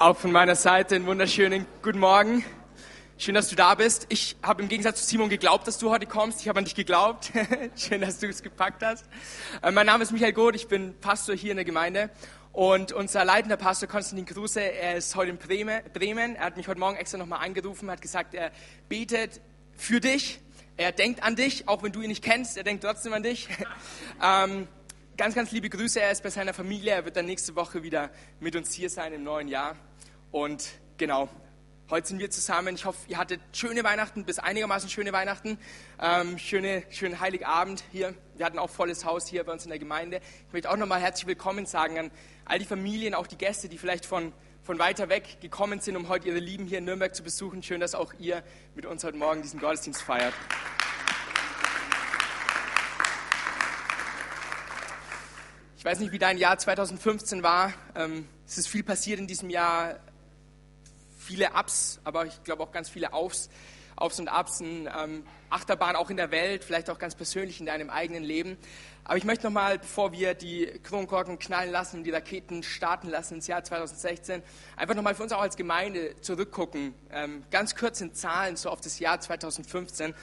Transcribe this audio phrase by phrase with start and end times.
[0.00, 2.44] Auch von meiner Seite einen wunderschönen guten Morgen.
[3.16, 4.06] Schön, dass du da bist.
[4.10, 6.40] Ich habe im Gegensatz zu Simon geglaubt, dass du heute kommst.
[6.40, 7.32] Ich habe an dich geglaubt.
[7.76, 9.04] Schön, dass du es gepackt hast.
[9.60, 12.10] Äh, mein Name ist Michael Goth, ich bin Pastor hier in der Gemeinde.
[12.52, 16.36] Und unser leitender Pastor Konstantin Kruse, er ist heute in Bremen.
[16.36, 18.52] Er hat mich heute Morgen extra nochmal angerufen, hat gesagt, er
[18.88, 19.40] betet
[19.76, 20.38] für dich.
[20.76, 22.56] Er denkt an dich, auch wenn du ihn nicht kennst.
[22.56, 23.48] Er denkt trotzdem an dich.
[24.22, 24.68] ähm,
[25.16, 26.00] ganz, ganz liebe Grüße.
[26.00, 26.92] Er ist bei seiner Familie.
[26.92, 29.74] Er wird dann nächste Woche wieder mit uns hier sein im neuen Jahr.
[30.30, 30.68] Und
[30.98, 31.30] genau,
[31.88, 32.74] heute sind wir zusammen.
[32.74, 35.58] Ich hoffe, ihr hattet schöne Weihnachten, bis einigermaßen schöne Weihnachten.
[35.98, 38.14] Ähm, schöne, schönen Heiligabend hier.
[38.36, 40.20] Wir hatten auch volles Haus hier bei uns in der Gemeinde.
[40.46, 42.10] Ich möchte auch nochmal herzlich willkommen sagen an
[42.44, 46.10] all die Familien, auch die Gäste, die vielleicht von, von weiter weg gekommen sind, um
[46.10, 47.62] heute ihre Lieben hier in Nürnberg zu besuchen.
[47.62, 48.42] Schön, dass auch ihr
[48.74, 50.34] mit uns heute Morgen diesen Gottesdienst feiert.
[55.78, 57.72] Ich weiß nicht, wie dein Jahr 2015 war.
[57.94, 60.00] Ähm, es ist viel passiert in diesem Jahr
[61.28, 63.50] viele Ups, aber ich glaube auch ganz viele Aufs,
[63.96, 67.90] Aufs und Ups, ähm, Achterbahn auch in der Welt, vielleicht auch ganz persönlich in deinem
[67.90, 68.56] eigenen Leben.
[69.04, 73.46] Aber ich möchte nochmal, bevor wir die Kronkorken knallen lassen, die Raketen starten lassen ins
[73.46, 74.42] Jahr 2016,
[74.76, 78.80] einfach nochmal für uns auch als Gemeinde zurückgucken, ähm, ganz kurz in Zahlen so auf
[78.80, 80.14] das Jahr 2015,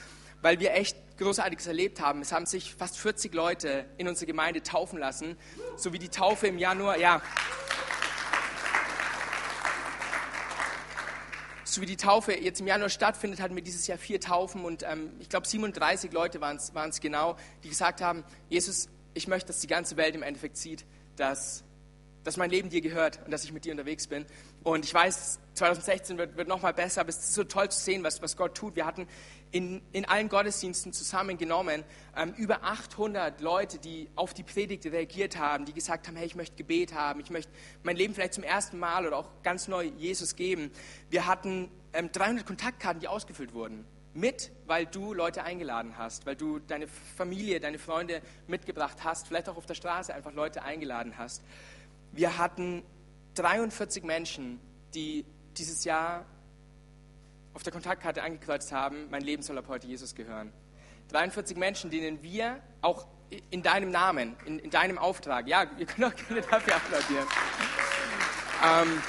[0.42, 2.20] weil wir echt Großartiges erlebt haben.
[2.20, 5.36] Es haben sich fast 40 Leute in unserer Gemeinde taufen lassen,
[5.76, 7.22] so wie die Taufe im Januar, ja.
[11.76, 14.82] So wie die Taufe jetzt im Januar stattfindet, hatten wir dieses Jahr vier Taufen und
[14.82, 19.60] ähm, ich glaube 37 Leute waren es genau, die gesagt haben, Jesus, ich möchte, dass
[19.60, 21.64] die ganze Welt im Endeffekt sieht, dass,
[22.26, 24.26] dass mein Leben dir gehört und dass ich mit dir unterwegs bin.
[24.64, 28.02] Und ich weiß, 2016 wird, wird nochmal besser, aber es ist so toll zu sehen,
[28.02, 28.74] was, was Gott tut.
[28.74, 29.06] Wir hatten
[29.52, 31.84] in, in allen Gottesdiensten zusammengenommen
[32.16, 36.34] ähm, über 800 Leute, die auf die Predigt reagiert haben, die gesagt haben, hey, ich
[36.34, 37.52] möchte Gebet haben, ich möchte
[37.84, 40.72] mein Leben vielleicht zum ersten Mal oder auch ganz neu Jesus geben.
[41.10, 43.84] Wir hatten ähm, 300 Kontaktkarten, die ausgefüllt wurden.
[44.14, 49.48] Mit, weil du Leute eingeladen hast, weil du deine Familie, deine Freunde mitgebracht hast, vielleicht
[49.48, 51.44] auch auf der Straße einfach Leute eingeladen hast.
[52.12, 52.82] Wir hatten
[53.34, 54.60] 43 Menschen,
[54.94, 55.24] die
[55.56, 56.24] dieses Jahr
[57.54, 60.52] auf der Kontaktkarte angekreuzt haben, mein Leben soll ab heute Jesus gehören.
[61.08, 63.06] 43 Menschen, denen wir auch
[63.50, 67.26] in deinem Namen, in, in deinem Auftrag, ja, ihr könnt auch gerne dafür applaudieren,
[68.64, 69.02] ähm,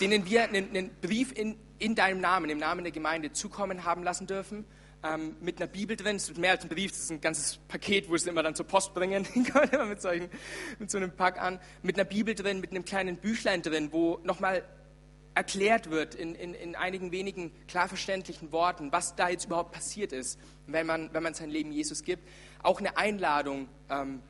[0.00, 4.02] denen wir einen, einen Brief in, in deinem Namen, im Namen der Gemeinde zukommen haben
[4.02, 4.64] lassen dürfen,
[5.02, 6.16] ähm, mit einer Bibel drin.
[6.16, 8.42] Es ist mehr als ein Brief, das ist ein ganzes Paket, wo sie es immer
[8.42, 9.26] dann zur Post bringen.
[9.88, 10.28] mit, solchen,
[10.78, 11.60] mit so einem Pack an.
[11.82, 14.64] Mit einer Bibel drin, mit einem kleinen Büchlein drin, wo nochmal
[15.34, 20.12] erklärt wird in, in, in einigen wenigen klar verständlichen Worten, was da jetzt überhaupt passiert
[20.12, 22.26] ist, wenn man, wenn man sein Leben Jesus gibt.
[22.64, 24.20] Auch eine Einladung, ähm,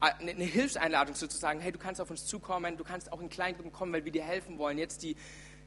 [0.00, 3.92] eine Hilfseinladung sozusagen, hey, du kannst auf uns zukommen, du kannst auch in Kleingruppen kommen,
[3.92, 5.16] weil wir dir helfen wollen, jetzt die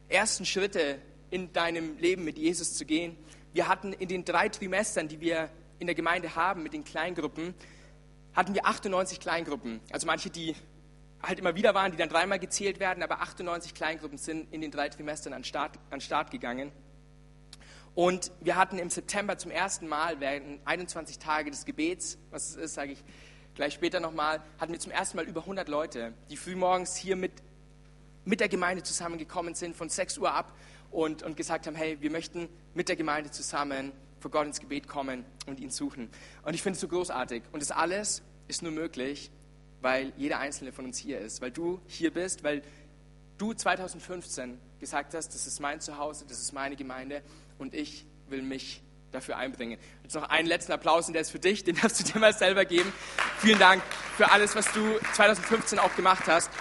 [0.09, 0.99] ersten Schritte
[1.31, 3.17] in deinem Leben mit Jesus zu gehen.
[3.53, 7.53] Wir hatten in den drei Trimestern, die wir in der Gemeinde haben mit den Kleingruppen,
[8.33, 9.81] hatten wir 98 Kleingruppen.
[9.91, 10.55] Also manche, die
[11.21, 14.71] halt immer wieder waren, die dann dreimal gezählt werden, aber 98 Kleingruppen sind in den
[14.71, 16.71] drei Trimestern an Start, an Start gegangen.
[17.93, 22.55] Und wir hatten im September zum ersten Mal während 21 Tage des Gebets, was es
[22.55, 23.03] ist, sage ich
[23.53, 27.33] gleich später nochmal, hatten wir zum ersten Mal über 100 Leute, die frühmorgens hier mit,
[28.23, 30.53] mit der Gemeinde zusammengekommen sind, von 6 Uhr ab
[30.91, 34.87] und, und gesagt haben, hey, wir möchten mit der Gemeinde zusammen vor Gott ins Gebet
[34.87, 36.09] kommen und ihn suchen.
[36.43, 37.43] Und ich finde es so großartig.
[37.51, 39.31] Und das alles ist nur möglich,
[39.81, 42.61] weil jeder einzelne von uns hier ist, weil du hier bist, weil
[43.37, 47.23] du 2015 gesagt hast, das ist mein Zuhause, das ist meine Gemeinde
[47.57, 49.77] und ich will mich dafür einbringen.
[50.03, 52.33] Jetzt noch einen letzten Applaus und der ist für dich, den darfst du dir mal
[52.33, 52.93] selber geben.
[53.39, 53.81] Vielen Dank
[54.15, 56.51] für alles, was du 2015 auch gemacht hast.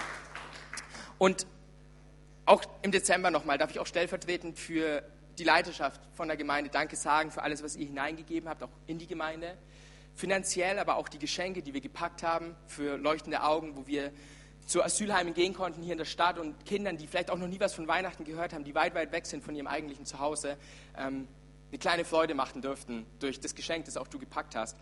[1.17, 1.45] Und
[2.45, 5.03] auch im Dezember nochmal darf ich auch stellvertretend für
[5.37, 8.97] die Leiterschaft von der Gemeinde Danke sagen für alles, was ihr hineingegeben habt, auch in
[8.97, 9.57] die Gemeinde
[10.15, 14.11] finanziell, aber auch die Geschenke, die wir gepackt haben für leuchtende Augen, wo wir
[14.65, 17.59] zu Asylheimen gehen konnten hier in der Stadt und Kindern, die vielleicht auch noch nie
[17.59, 20.57] was von Weihnachten gehört haben, die weit, weit weg sind von ihrem eigentlichen Zuhause,
[20.97, 21.27] ähm,
[21.69, 24.77] eine kleine Freude machen dürften durch das Geschenk, das auch du gepackt hast.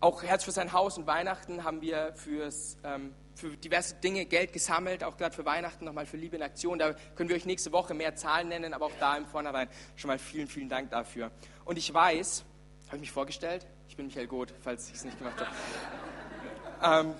[0.00, 4.52] Auch Herz für sein Haus und Weihnachten haben wir fürs, ähm, für diverse Dinge Geld
[4.52, 6.78] gesammelt, auch gerade für Weihnachten nochmal für Liebe in Aktion.
[6.78, 10.08] Da können wir euch nächste Woche mehr Zahlen nennen, aber auch da im Vornherein schon
[10.08, 11.30] mal vielen, vielen Dank dafür.
[11.64, 12.44] Und ich weiß,
[12.86, 13.66] habe ich mich vorgestellt?
[13.88, 17.08] Ich bin Michael Goth, falls ich es nicht gemacht habe.
[17.08, 17.14] ähm,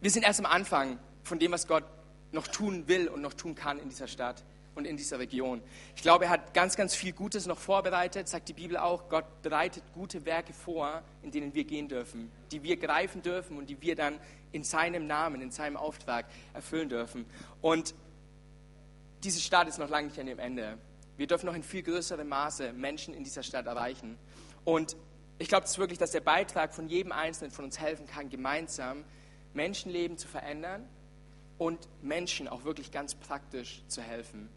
[0.00, 1.84] wir sind erst am Anfang von dem, was Gott
[2.32, 4.42] noch tun will und noch tun kann in dieser Stadt.
[4.80, 5.62] Und in dieser Region.
[5.94, 9.08] Ich glaube, er hat ganz, ganz viel Gutes noch vorbereitet, sagt die Bibel auch.
[9.08, 13.68] Gott bereitet gute Werke vor, in denen wir gehen dürfen, die wir greifen dürfen und
[13.68, 14.18] die wir dann
[14.52, 17.26] in seinem Namen, in seinem Auftrag erfüllen dürfen.
[17.60, 17.94] Und
[19.22, 20.78] diese Stadt ist noch lange nicht an dem Ende.
[21.16, 24.18] Wir dürfen noch in viel größerem Maße Menschen in dieser Stadt erreichen.
[24.64, 24.96] Und
[25.38, 29.04] ich glaube das wirklich, dass der Beitrag von jedem Einzelnen von uns helfen kann, gemeinsam
[29.52, 30.88] Menschenleben zu verändern
[31.58, 34.48] und Menschen auch wirklich ganz praktisch zu helfen.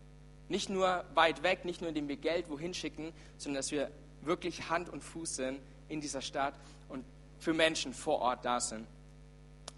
[0.53, 3.89] Nicht nur weit weg, nicht nur indem wir Geld wohin schicken, sondern dass wir
[4.21, 5.59] wirklich Hand und Fuß sind
[5.89, 6.53] in dieser Stadt
[6.89, 7.03] und
[7.39, 8.85] für Menschen vor Ort da sind.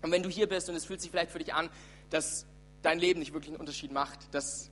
[0.02, 1.70] Und wenn du hier bist und es fühlt sich vielleicht für dich an,
[2.10, 2.46] dass
[2.82, 4.70] dein Leben nicht wirklich einen Unterschied macht, dass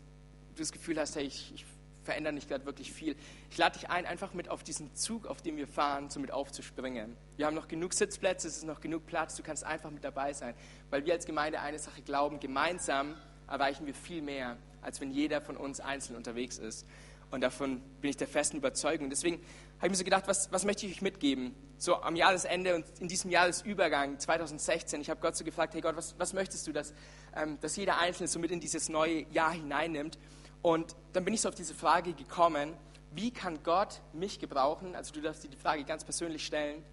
[0.55, 1.65] du das Gefühl hast, hey, ich, ich
[2.03, 3.15] verändere nicht gerade wirklich viel.
[3.49, 6.31] Ich lade dich ein, einfach mit auf diesen Zug, auf dem wir fahren, so mit
[6.31, 7.15] aufzuspringen.
[7.37, 10.33] Wir haben noch genug Sitzplätze, es ist noch genug Platz, du kannst einfach mit dabei
[10.33, 10.53] sein,
[10.89, 13.15] weil wir als Gemeinde eine Sache glauben, gemeinsam
[13.47, 16.85] erreichen wir viel mehr, als wenn jeder von uns einzeln unterwegs ist.
[17.31, 19.09] Und davon bin ich der festen Überzeugung.
[19.09, 19.37] Deswegen
[19.77, 21.55] habe ich mir so gedacht, was, was möchte ich euch mitgeben?
[21.79, 25.95] So am Jahresende und in diesem Jahresübergang 2016, ich habe Gott so gefragt, hey Gott,
[25.95, 26.93] was, was möchtest du, dass,
[27.35, 30.19] ähm, dass jeder Einzelne so mit in dieses neue Jahr hineinnimmt?
[30.61, 32.73] Und dann bin ich so auf diese Frage gekommen,
[33.15, 34.95] wie kann Gott mich gebrauchen?
[34.95, 36.83] Also du darfst dir die Frage ganz persönlich stellen.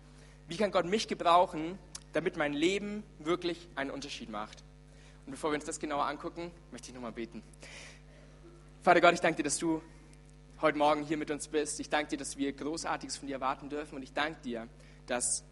[0.48, 1.78] Wie kann Gott mich gebrauchen,
[2.12, 4.64] damit mein Leben wirklich einen Unterschied macht?
[5.30, 7.40] Und bevor wir uns das genauer angucken, möchte ich nochmal beten.
[8.82, 9.80] Vater Gott, ich danke dir, dass du
[10.60, 11.78] heute Morgen hier mit uns bist.
[11.78, 13.94] Ich danke dir, dass wir Großartiges von dir erwarten dürfen.
[13.94, 14.66] Und ich danke dir,
[15.06, 15.44] dass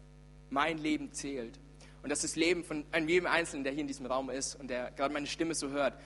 [0.49, 1.61] mein Leben zählt.
[2.03, 4.91] Und dass das Leben von jedem Einzelnen, der hier in diesem Raum ist und der
[4.91, 5.97] gerade meine Stimme so hört,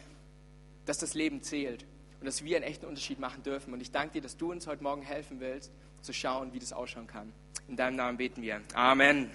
[0.85, 1.87] dass das Leben zählt
[2.19, 3.73] und dass wir einen echten Unterschied machen dürfen.
[3.73, 5.71] Und ich danke dir, dass du uns heute Morgen helfen willst,
[6.03, 7.33] zu schauen, wie das ausschauen kann.
[7.67, 8.61] In deinem Namen beten wir.
[8.75, 9.31] Amen.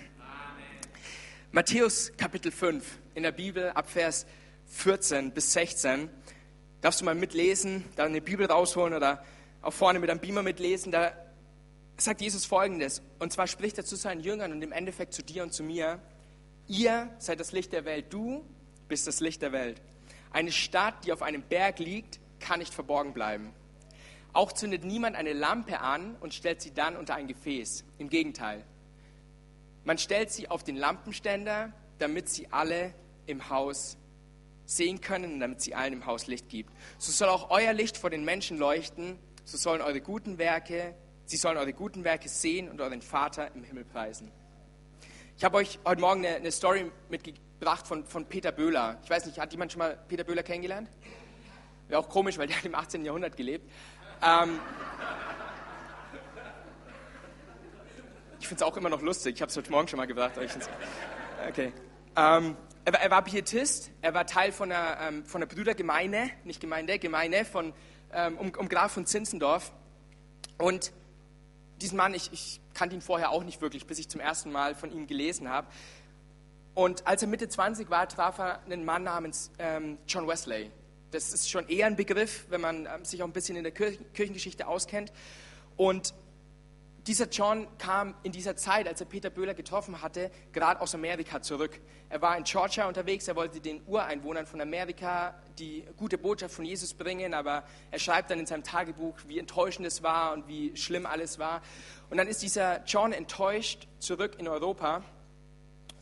[1.51, 2.85] Matthäus Kapitel 5
[3.15, 4.27] in der Bibel ab Vers
[4.67, 6.11] 14 bis 16.
[6.83, 9.25] Darfst du mal mitlesen, da eine Bibel rausholen oder
[9.63, 10.93] auch vorne mit einem Beamer mitlesen.
[10.93, 11.11] Da
[11.97, 13.01] sagt Jesus folgendes.
[13.19, 16.03] Und zwar spricht er zu seinen Jüngern und im Endeffekt zu dir und zu mir.
[16.67, 18.13] Ihr seid das Licht der Welt.
[18.13, 18.45] Du
[18.87, 19.81] bist das Licht der Welt.
[20.31, 23.55] Eine Stadt, die auf einem Berg liegt, kann nicht verborgen bleiben.
[24.35, 27.85] Auch zündet niemand eine Lampe an und stellt sie dann unter ein Gefäß.
[27.97, 28.67] Im Gegenteil.
[29.89, 32.93] Man stellt sie auf den Lampenständer, damit sie alle
[33.25, 33.97] im Haus
[34.67, 36.71] sehen können und damit sie allen im Haus Licht gibt.
[36.99, 40.95] So soll auch euer Licht vor den Menschen leuchten, so sollen eure guten Werke,
[41.25, 44.31] sie sollen eure guten Werke sehen und euren Vater im Himmel preisen.
[45.39, 49.01] Ich habe euch heute Morgen eine, eine Story mitgebracht von, von Peter Böhler.
[49.03, 50.91] Ich weiß nicht, hat jemand schon mal Peter Böhler kennengelernt?
[51.89, 53.07] Wäre auch komisch, weil der hat im 18.
[53.07, 53.73] Jahrhundert gelebt.
[54.23, 54.61] Ähm,
[58.41, 59.37] ich finde es auch immer noch lustig.
[59.37, 60.33] Ich habe es heute Morgen schon mal gebracht.
[61.49, 61.73] Okay.
[62.17, 63.93] Ähm, er, war, er, war, Pietist.
[64.03, 67.73] Er war Teil von einer, ähm, von einer Brüdergemeinde, nicht Gemeinde, Gemeinde von,
[68.13, 69.73] ähm, um, um Graf von Zinzendorf.
[70.59, 70.93] Und
[71.81, 74.75] diesen Mann, ich, ich kannte ihn vorher auch nicht wirklich, bis ich zum ersten Mal
[74.75, 75.69] von ihm gelesen habe.
[76.75, 80.73] Und als er Mitte 20 war, traf er einen Mann namens ähm, John Wesley.
[81.13, 83.73] Das ist schon eher ein Begriff, wenn man ähm, sich auch ein bisschen in der
[83.73, 85.13] Kirchengeschichte auskennt.
[85.77, 86.15] Und
[87.09, 91.41] dieser John kam in dieser Zeit, als er Peter Böhler getroffen hatte, gerade aus Amerika
[91.41, 91.81] zurück.
[92.11, 96.67] Er war in Georgia unterwegs, er wollte den Ureinwohnern von Amerika die gute Botschaft von
[96.67, 100.77] Jesus bringen, aber er schreibt dann in seinem Tagebuch, wie enttäuschend es war und wie
[100.77, 101.63] schlimm alles war.
[102.11, 105.03] Und dann ist dieser John enttäuscht zurück in Europa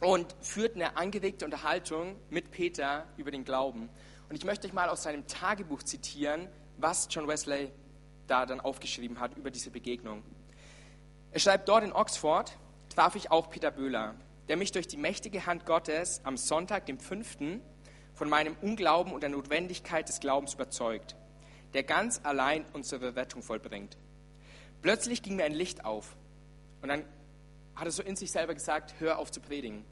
[0.01, 3.89] und führt eine angeregte Unterhaltung mit Peter über den Glauben.
[4.29, 6.49] Und ich möchte euch mal aus seinem Tagebuch zitieren,
[6.79, 7.71] was John Wesley
[8.27, 10.25] da dann aufgeschrieben hat über diese Begegnung.
[11.37, 12.57] Er schreibt dort in Oxford,
[12.89, 14.15] traf ich auch Peter Böhler,
[14.49, 17.61] der mich durch die mächtige Hand Gottes am Sonntag, dem 5.,
[18.15, 21.15] von meinem Unglauben und der Notwendigkeit des Glaubens überzeugt,
[21.75, 23.99] der ganz allein unsere Rettung vollbringt.
[24.81, 26.17] Plötzlich ging mir ein Licht auf
[26.81, 27.05] und dann
[27.75, 29.85] hat er so in sich selber gesagt, hör auf zu predigen.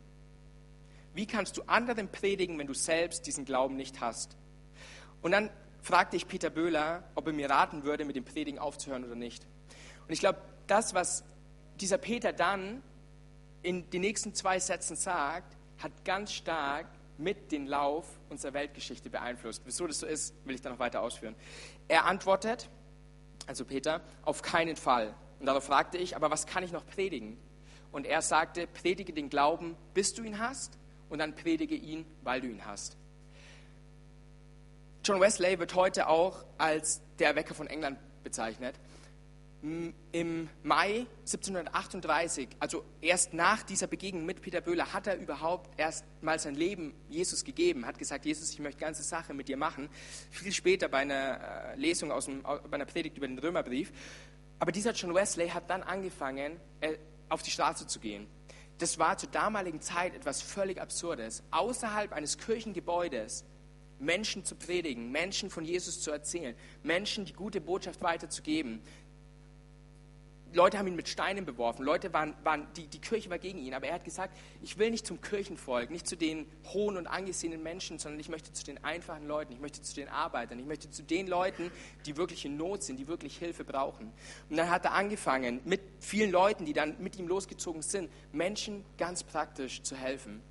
[1.12, 4.38] Wie kannst du anderen predigen, wenn du selbst diesen Glauben nicht hast?
[5.20, 5.50] Und dann
[5.82, 9.46] fragte ich Peter Böhler, ob er mir raten würde, mit dem Predigen aufzuhören oder nicht.
[10.06, 11.22] Und ich glaube, das, was
[11.80, 12.82] dieser Peter dann
[13.62, 16.86] in den nächsten zwei Sätzen sagt, hat ganz stark
[17.18, 19.62] mit den Lauf unserer Weltgeschichte beeinflusst.
[19.64, 21.34] Wieso das so ist, will ich dann noch weiter ausführen.
[21.88, 22.68] Er antwortet,
[23.46, 25.14] also Peter, auf keinen Fall.
[25.38, 27.38] Und darauf fragte ich, aber was kann ich noch predigen?
[27.92, 30.78] Und er sagte, predige den Glauben, bis du ihn hast
[31.08, 32.96] und dann predige ihn, weil du ihn hast.
[35.04, 38.74] John Wesley wird heute auch als der Erwecker von England bezeichnet.
[40.12, 46.04] Im Mai 1738, also erst nach dieser Begegnung mit Peter Böhler, hat er überhaupt erst
[46.20, 49.88] mal sein Leben Jesus gegeben, hat gesagt, Jesus, ich möchte ganze Sache mit dir machen.
[50.30, 53.90] Viel später bei einer äh, Lesung aus dem, bei einer Predigt über den Römerbrief.
[54.58, 56.98] Aber dieser John Wesley hat dann angefangen, äh,
[57.30, 58.26] auf die Straße zu gehen.
[58.78, 61.42] Das war zur damaligen Zeit etwas völlig Absurdes.
[61.50, 63.44] Außerhalb eines Kirchengebäudes
[63.98, 68.80] Menschen zu predigen, Menschen von Jesus zu erzählen, Menschen die gute Botschaft weiterzugeben.
[70.54, 73.74] Leute haben ihn mit Steinen beworfen, Leute waren, waren die, die Kirche war gegen ihn,
[73.74, 77.62] aber er hat gesagt, ich will nicht zum Kirchenvolk, nicht zu den hohen und angesehenen
[77.62, 80.90] Menschen, sondern ich möchte zu den einfachen Leuten, ich möchte zu den Arbeitern, ich möchte
[80.90, 81.70] zu den Leuten,
[82.06, 84.12] die wirklich in Not sind, die wirklich Hilfe brauchen.
[84.48, 88.84] Und dann hat er angefangen, mit vielen Leuten, die dann mit ihm losgezogen sind, Menschen
[88.96, 90.42] ganz praktisch zu helfen.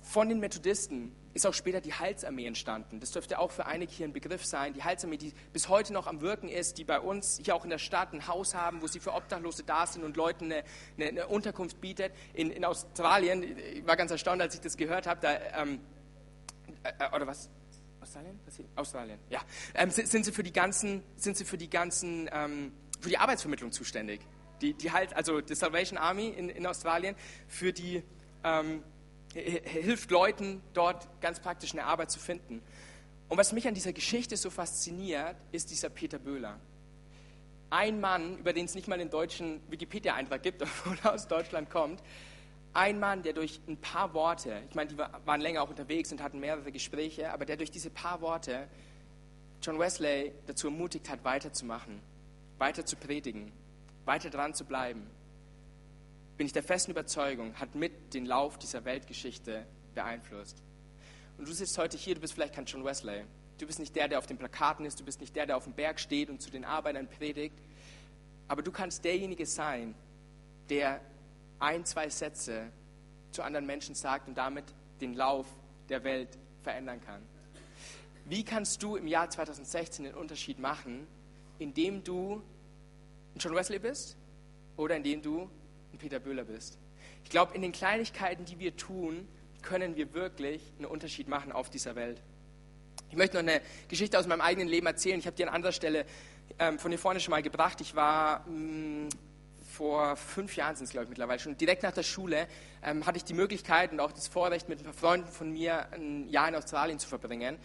[0.00, 2.98] Von den Methodisten ist auch später die Heilsarmee entstanden.
[2.98, 4.72] Das dürfte auch für einige hier ein Begriff sein.
[4.72, 7.70] Die Heilsarmee, die bis heute noch am Wirken ist, die bei uns hier auch in
[7.70, 10.64] der Stadt ein Haus haben, wo sie für Obdachlose da sind und Leuten eine,
[10.96, 12.12] eine, eine Unterkunft bietet.
[12.34, 15.80] In, in, Australien, ich war ganz erstaunt, als ich das gehört habe, da, ähm,
[16.82, 17.50] äh, oder was?
[18.00, 18.40] Australien?
[18.46, 19.40] Was Australien, ja.
[19.74, 23.18] Ähm, sind, sind, sie für die ganzen, sind sie für die ganzen, ähm, für die
[23.18, 24.20] Arbeitsvermittlung zuständig?
[24.62, 27.14] Die, die halt, also die Salvation Army in, in Australien
[27.46, 28.02] für die
[28.42, 28.82] ähm,
[29.36, 32.62] hilft Leuten dort ganz praktisch eine Arbeit zu finden.
[33.28, 36.58] Und was mich an dieser Geschichte so fasziniert, ist dieser Peter Böhler.
[37.70, 41.70] Ein Mann, über den es nicht mal den deutschen Wikipedia-Eintrag gibt, obwohl er aus Deutschland
[41.70, 42.02] kommt.
[42.72, 46.22] Ein Mann, der durch ein paar Worte, ich meine, die waren länger auch unterwegs und
[46.22, 48.68] hatten mehrere Gespräche, aber der durch diese paar Worte
[49.62, 52.00] John Wesley dazu ermutigt hat, weiterzumachen,
[52.58, 53.50] weiter zu predigen,
[54.04, 55.06] weiter dran zu bleiben
[56.36, 60.62] bin ich der festen Überzeugung, hat mit den Lauf dieser Weltgeschichte beeinflusst.
[61.38, 63.24] Und du sitzt heute hier, du bist vielleicht kein John Wesley.
[63.58, 65.64] Du bist nicht der, der auf den Plakaten ist, du bist nicht der, der auf
[65.64, 67.58] dem Berg steht und zu den Arbeitern predigt.
[68.48, 69.94] Aber du kannst derjenige sein,
[70.68, 71.00] der
[71.58, 72.70] ein, zwei Sätze
[73.30, 74.64] zu anderen Menschen sagt und damit
[75.00, 75.46] den Lauf
[75.88, 77.22] der Welt verändern kann.
[78.26, 81.06] Wie kannst du im Jahr 2016 den Unterschied machen,
[81.58, 82.42] indem du
[83.38, 84.16] John Wesley bist
[84.76, 85.48] oder indem du
[85.92, 86.78] ein Peter Böhler bist.
[87.24, 89.26] Ich glaube, in den Kleinigkeiten, die wir tun,
[89.62, 92.22] können wir wirklich einen Unterschied machen auf dieser Welt.
[93.10, 95.18] Ich möchte noch eine Geschichte aus meinem eigenen Leben erzählen.
[95.18, 96.06] Ich habe die an anderer Stelle
[96.58, 97.80] ähm, von hier vorne schon mal gebracht.
[97.80, 99.08] Ich war mh, mm,
[99.76, 102.48] vor fünf Jahren, sind es glaube ich mittlerweile schon, direkt nach der Schule
[102.82, 105.92] ähm, hatte ich die Möglichkeit und auch das Vorrecht, mit ein paar Freunden von mir
[105.92, 107.58] ein Jahr in Australien zu verbringen.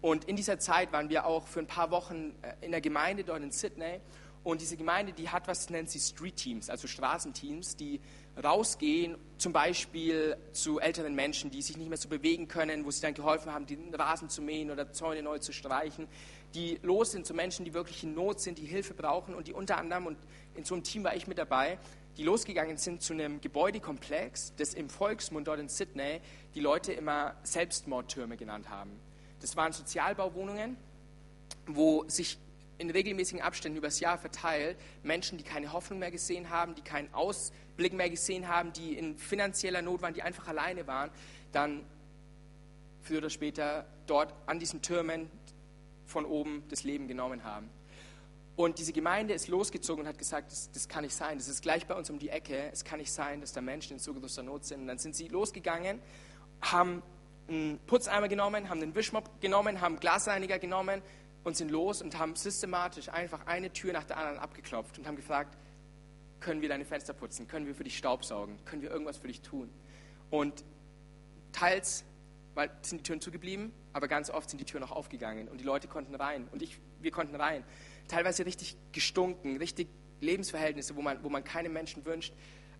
[0.00, 3.24] Und in dieser Zeit waren wir auch für ein paar Wochen äh, in der Gemeinde
[3.24, 4.00] dort in Sydney
[4.46, 8.00] und diese Gemeinde, die hat was, nennt sie Street Teams, also Straßenteams, die
[8.40, 13.00] rausgehen, zum Beispiel zu älteren Menschen, die sich nicht mehr so bewegen können, wo sie
[13.00, 16.06] dann geholfen haben, den Rasen zu mähen oder Zäune neu zu streichen,
[16.54, 19.52] die los sind zu Menschen, die wirklich in Not sind, die Hilfe brauchen und die
[19.52, 20.18] unter anderem, und
[20.54, 21.76] in so einem Team war ich mit dabei,
[22.16, 26.20] die losgegangen sind zu einem Gebäudekomplex, das im Volksmund dort in Sydney
[26.54, 28.92] die Leute immer Selbstmordtürme genannt haben.
[29.40, 30.76] Das waren Sozialbauwohnungen,
[31.66, 32.38] wo sich
[32.78, 37.12] in regelmäßigen Abständen übers Jahr verteilt Menschen, die keine Hoffnung mehr gesehen haben, die keinen
[37.14, 41.10] Ausblick mehr gesehen haben, die in finanzieller Not waren, die einfach alleine waren,
[41.52, 41.84] dann
[43.02, 45.30] früher oder später dort an diesen Türmen
[46.04, 47.70] von oben das Leben genommen haben.
[48.56, 51.60] Und diese Gemeinde ist losgezogen und hat gesagt, das, das, kann nicht sein, das ist
[51.60, 54.14] gleich bei uns um die Ecke, es kann nicht sein, dass da Menschen in so
[54.14, 54.80] großer Not sind.
[54.80, 56.00] Und dann sind sie losgegangen,
[56.62, 57.02] haben
[57.48, 61.02] einen Putzeimer genommen, haben einen Wischmopp genommen, haben Glasreiniger genommen,
[61.46, 65.14] und sind los und haben systematisch einfach eine Tür nach der anderen abgeklopft und haben
[65.14, 65.56] gefragt,
[66.40, 69.42] können wir deine Fenster putzen, können wir für dich Staubsaugen, können wir irgendwas für dich
[69.42, 69.70] tun.
[70.28, 70.64] Und
[71.52, 72.04] teils
[72.54, 75.64] weil, sind die Türen zugeblieben, aber ganz oft sind die Türen auch aufgegangen und die
[75.64, 77.62] Leute konnten rein und ich, wir konnten rein.
[78.08, 79.86] Teilweise richtig gestunken, richtig
[80.20, 82.34] Lebensverhältnisse, wo man, wo man keine Menschen wünscht.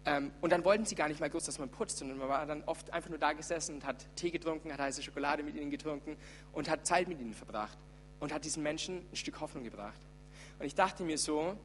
[0.05, 2.45] Ähm, und dann wollten sie gar nicht mal groß, dass man putzt, sondern man war
[2.47, 5.71] dann oft einfach nur da gesessen und hat Tee getrunken, hat heiße Schokolade mit ihnen
[5.71, 6.17] getrunken
[6.51, 7.79] und hat Zeit mit ihnen verbracht
[8.21, 10.01] und hat diesen Menschen ein Stück Hoffnung gebracht.
[10.59, 11.57] Und ich dachte mir so,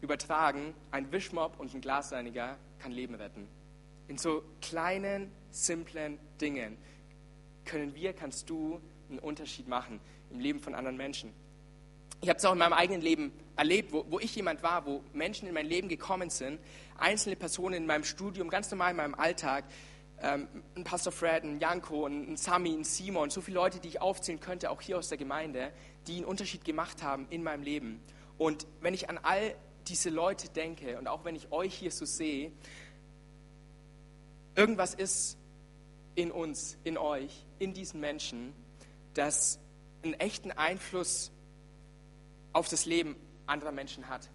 [0.00, 3.48] übertragen, ein Wischmopp und ein Glasreiniger kann Leben retten.
[4.08, 6.76] In so kleinen, simplen Dingen
[7.64, 10.00] können wir, kannst du einen Unterschied machen
[10.30, 11.32] im Leben von anderen Menschen.
[12.20, 15.02] Ich habe es auch in meinem eigenen Leben erlebt, wo, wo, ich jemand war, wo
[15.12, 16.58] Menschen in mein Leben gekommen sind,
[16.98, 19.64] einzelne Personen in meinem Studium, ganz normal in meinem Alltag,
[20.22, 24.00] ähm, ein Pastor Fred, ein Janko, ein Sami, ein Simon, so viele Leute, die ich
[24.00, 25.72] aufzählen könnte, auch hier aus der Gemeinde,
[26.06, 28.00] die einen Unterschied gemacht haben in meinem Leben.
[28.38, 29.54] Und wenn ich an all
[29.88, 32.50] diese Leute denke und auch wenn ich euch hier so sehe,
[34.54, 35.36] irgendwas ist
[36.14, 38.54] in uns, in euch, in diesen Menschen,
[39.14, 39.58] das
[40.02, 41.30] einen echten Einfluss
[42.52, 44.30] auf das Leben anderer Menschen hat.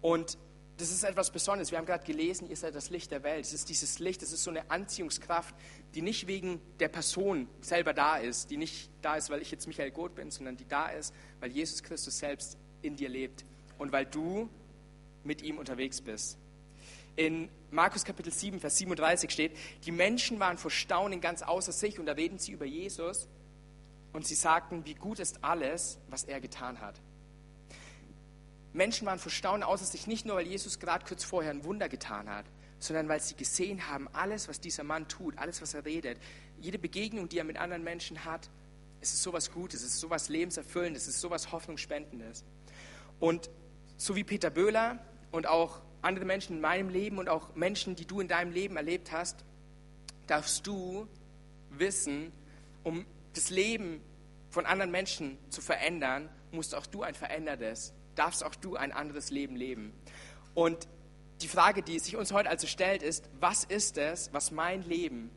[0.00, 0.38] Und
[0.78, 1.72] das ist etwas Besonderes.
[1.72, 3.44] Wir haben gerade gelesen, ihr seid das Licht der Welt.
[3.44, 5.54] Es ist dieses Licht, es ist so eine Anziehungskraft,
[5.94, 9.66] die nicht wegen der Person selber da ist, die nicht da ist, weil ich jetzt
[9.66, 13.44] Michael Goth bin, sondern die da ist, weil Jesus Christus selbst in dir lebt
[13.76, 14.48] und weil du
[15.24, 16.38] mit ihm unterwegs bist.
[17.16, 21.98] In Markus Kapitel 7, Vers 37 steht, die Menschen waren vor Staunen ganz außer sich
[21.98, 23.26] und da reden sie über Jesus
[24.12, 27.00] und sie sagten, wie gut ist alles, was er getan hat.
[28.72, 31.88] Menschen waren vor Staunen außer sich, nicht nur, weil Jesus gerade kurz vorher ein Wunder
[31.88, 32.44] getan hat,
[32.78, 36.18] sondern weil sie gesehen haben, alles, was dieser Mann tut, alles, was er redet,
[36.60, 38.50] jede Begegnung, die er mit anderen Menschen hat,
[39.00, 42.44] es ist sowas Gutes, es ist sowas Lebenserfüllendes, es ist sowas Hoffnungsspendendes.
[43.20, 43.50] Und
[43.96, 44.98] so wie Peter Böhler
[45.30, 48.76] und auch andere Menschen in meinem Leben und auch Menschen, die du in deinem Leben
[48.76, 49.44] erlebt hast,
[50.26, 51.08] darfst du
[51.70, 52.32] wissen,
[52.84, 54.00] um das Leben
[54.50, 59.30] von anderen Menschen zu verändern, musst auch du ein verändertes darfst auch du ein anderes
[59.30, 59.92] Leben leben.
[60.54, 60.88] Und
[61.40, 65.30] die Frage, die sich uns heute also stellt, ist, was ist es, was mein Leben,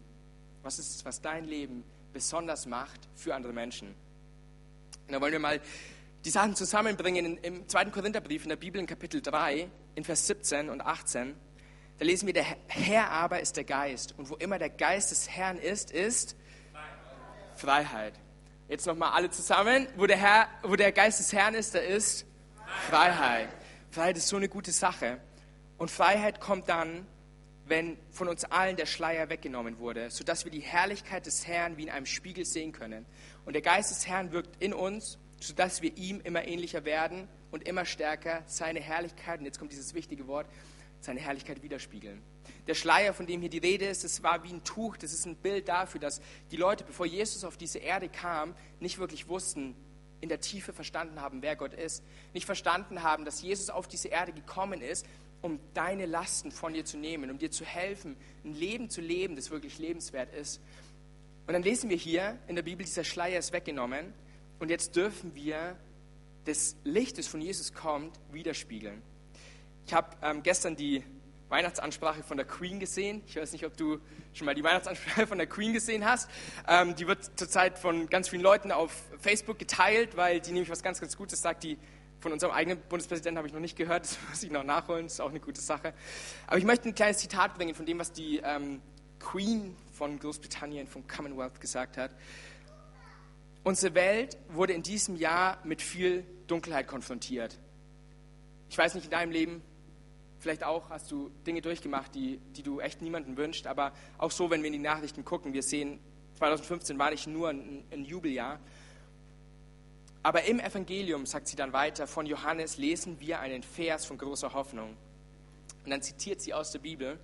[0.64, 1.84] was ist es, was dein Leben
[2.14, 3.90] besonders macht für andere Menschen?
[5.08, 5.62] Und da wollen wir mal
[6.26, 7.86] die Sachen zusammenbringen im 2.
[7.86, 11.36] Korintherbrief in der Bibel in Kapitel 3, in Vers 17 und 18.
[11.98, 14.16] Da lesen wir, der Herr aber ist der Geist.
[14.18, 16.36] Und wo immer der Geist des Herrn ist, ist
[17.56, 17.58] Freiheit.
[17.58, 18.14] Freiheit.
[18.70, 19.88] Jetzt nochmal alle zusammen.
[19.98, 22.26] Wo der, Herr, wo der Geist des Herrn ist, da ist
[22.90, 23.50] Freiheit.
[23.92, 25.20] Freiheit ist so eine gute Sache.
[25.78, 27.06] Und Freiheit kommt dann,
[27.66, 31.84] wenn von uns allen der Schleier weggenommen wurde, sodass wir die Herrlichkeit des Herrn wie
[31.84, 33.06] in einem Spiegel sehen können.
[33.46, 37.68] Und der Geist des Herrn wirkt in uns, sodass wir ihm immer ähnlicher werden und
[37.68, 40.48] immer stärker seine Herrlichkeit, und jetzt kommt dieses wichtige Wort,
[41.00, 42.22] seine Herrlichkeit widerspiegeln.
[42.68, 45.26] Der Schleier, von dem hier die Rede ist, das war wie ein Tuch, das ist
[45.26, 49.76] ein Bild dafür, dass die Leute, bevor Jesus auf diese Erde kam, nicht wirklich wussten,
[50.22, 54.08] in der Tiefe verstanden haben, wer Gott ist, nicht verstanden haben, dass Jesus auf diese
[54.08, 55.06] Erde gekommen ist,
[55.42, 59.36] um deine Lasten von dir zu nehmen, um dir zu helfen, ein Leben zu leben,
[59.36, 60.62] das wirklich lebenswert ist.
[61.48, 64.14] Und dann lesen wir hier in der Bibel, dieser Schleier ist weggenommen
[64.60, 65.76] und jetzt dürfen wir
[66.46, 69.02] das Licht, das von Jesus kommt, widerspiegeln.
[69.86, 71.04] Ich habe ähm, gestern die
[71.52, 73.22] Weihnachtsansprache von der Queen gesehen.
[73.28, 74.00] Ich weiß nicht, ob du
[74.34, 76.30] schon mal die Weihnachtsansprache von der Queen gesehen hast.
[76.68, 80.82] Ähm, die wird zurzeit von ganz vielen Leuten auf Facebook geteilt, weil die nämlich was
[80.82, 81.64] ganz, ganz Gutes sagt.
[81.64, 81.78] Die
[82.22, 85.14] von unserem eigenen Bundespräsidenten habe ich noch nicht gehört, das muss ich noch nachholen, das
[85.14, 85.94] ist auch eine gute Sache.
[86.48, 88.82] Aber ich möchte ein kleines Zitat bringen von dem, was die ähm,
[89.20, 92.12] Queen von Großbritannien, vom Commonwealth gesagt hat.
[93.64, 97.60] Unsere Welt wurde in diesem Jahr mit viel Dunkelheit konfrontiert.
[98.70, 99.62] Ich weiß nicht in deinem Leben,
[100.42, 104.50] Vielleicht auch hast du Dinge durchgemacht, die, die du echt niemandem wünscht, aber auch so,
[104.50, 106.00] wenn wir in die Nachrichten gucken, wir sehen,
[106.40, 108.60] 2015 war nicht nur ein, ein Jubeljahr.
[110.24, 114.52] Aber im Evangelium, sagt sie dann weiter, von Johannes lesen wir einen Vers von großer
[114.54, 114.98] Hoffnung.
[115.84, 117.20] Und dann zitiert sie aus der Bibel,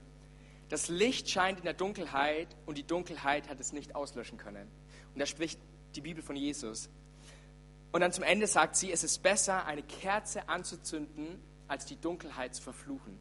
[0.69, 4.67] das Licht scheint in der Dunkelheit und die Dunkelheit hat es nicht auslöschen können.
[5.15, 5.59] Und da spricht
[5.95, 6.91] die Bibel von Jesus.
[7.91, 12.55] Und dann zum Ende sagt sie, es ist besser, eine Kerze anzuzünden als die Dunkelheit
[12.55, 13.17] zu verfluchen.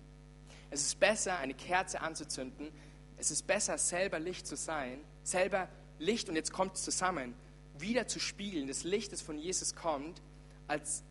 [0.70, 2.70] Es ist besser, eine Kerze anzuzünden.
[3.18, 7.34] Es ist besser, selber Licht zu sein, selber Licht, und jetzt kommt es zusammen,
[7.78, 10.20] wieder zu spiegeln, das Licht, das von Jesus kommt,
[10.66, 11.02] als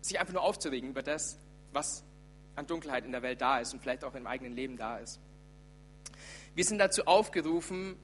[0.00, 1.38] sich einfach nur aufzuregen über das,
[1.72, 2.04] was
[2.54, 5.20] an Dunkelheit in der Welt da ist und vielleicht auch im eigenen Leben da ist.
[6.54, 7.96] Wir sind dazu aufgerufen,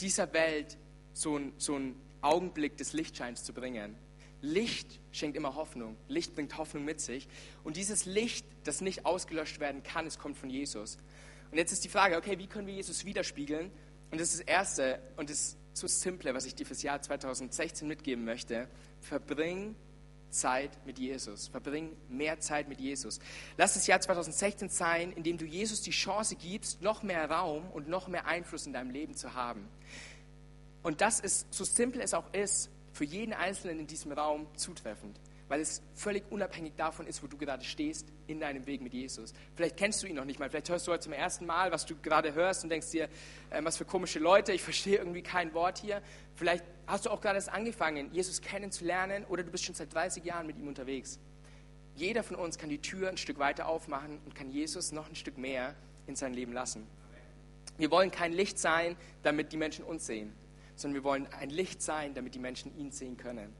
[0.00, 0.76] dieser Welt
[1.14, 3.96] so, ein, so einen Augenblick des Lichtscheins zu bringen.
[4.42, 5.96] Licht schenkt immer Hoffnung.
[6.08, 7.28] Licht bringt Hoffnung mit sich.
[7.64, 10.98] Und dieses Licht, das nicht ausgelöscht werden kann, es kommt von Jesus.
[11.50, 13.70] Und jetzt ist die Frage, okay, wie können wir Jesus widerspiegeln?
[14.10, 17.88] Und das ist das Erste und das so Simple, was ich dir fürs Jahr 2016
[17.88, 18.68] mitgeben möchte.
[19.00, 19.74] Verbring
[20.30, 21.48] Zeit mit Jesus.
[21.48, 23.20] Verbring mehr Zeit mit Jesus.
[23.56, 27.70] Lass das Jahr 2016 sein, in dem du Jesus die Chance gibst, noch mehr Raum
[27.70, 29.68] und noch mehr Einfluss in deinem Leben zu haben.
[30.82, 35.18] Und das ist, so simpel es auch ist, für jeden Einzelnen in diesem Raum zutreffend,
[35.48, 39.32] weil es völlig unabhängig davon ist, wo du gerade stehst in deinem Weg mit Jesus.
[39.54, 41.86] Vielleicht kennst du ihn noch nicht mal, vielleicht hörst du heute zum ersten Mal, was
[41.86, 43.08] du gerade hörst und denkst dir,
[43.50, 46.02] äh, was für komische Leute, ich verstehe irgendwie kein Wort hier.
[46.36, 50.24] Vielleicht hast du auch gerade erst angefangen, Jesus kennenzulernen oder du bist schon seit 30
[50.24, 51.18] Jahren mit ihm unterwegs.
[51.94, 55.14] Jeder von uns kann die Tür ein Stück weiter aufmachen und kann Jesus noch ein
[55.14, 55.74] Stück mehr
[56.06, 56.86] in sein Leben lassen.
[57.78, 60.32] Wir wollen kein Licht sein, damit die Menschen uns sehen
[60.76, 63.52] sondern wir wollen ein Licht sein, damit die Menschen ihn sehen können.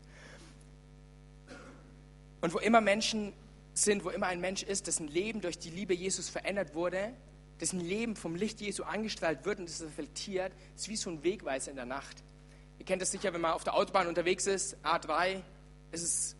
[2.40, 3.32] Und wo immer Menschen
[3.74, 7.12] sind, wo immer ein Mensch ist, dessen Leben durch die Liebe Jesus verändert wurde,
[7.60, 11.70] dessen Leben vom Licht Jesu angestrahlt wird und das reflektiert, ist wie so ein Wegweiser
[11.70, 12.22] in der Nacht.
[12.78, 15.40] Ihr kennt das sicher, wenn man auf der Autobahn unterwegs ist, A3,
[15.92, 16.36] ist es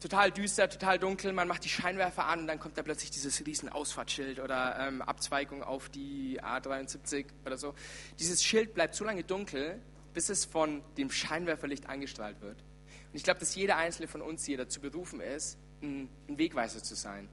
[0.00, 3.44] total düster, total dunkel, man macht die Scheinwerfer an und dann kommt da plötzlich dieses
[3.46, 7.74] riesen Ausfahrtsschild oder ähm, Abzweigung auf die A73 oder so.
[8.18, 9.80] Dieses Schild bleibt so lange dunkel,
[10.14, 12.56] bis es von dem Scheinwerferlicht angestrahlt wird.
[12.56, 16.82] Und ich glaube, dass jeder einzelne von uns hier dazu berufen ist, ein, ein Wegweiser
[16.82, 17.28] zu sein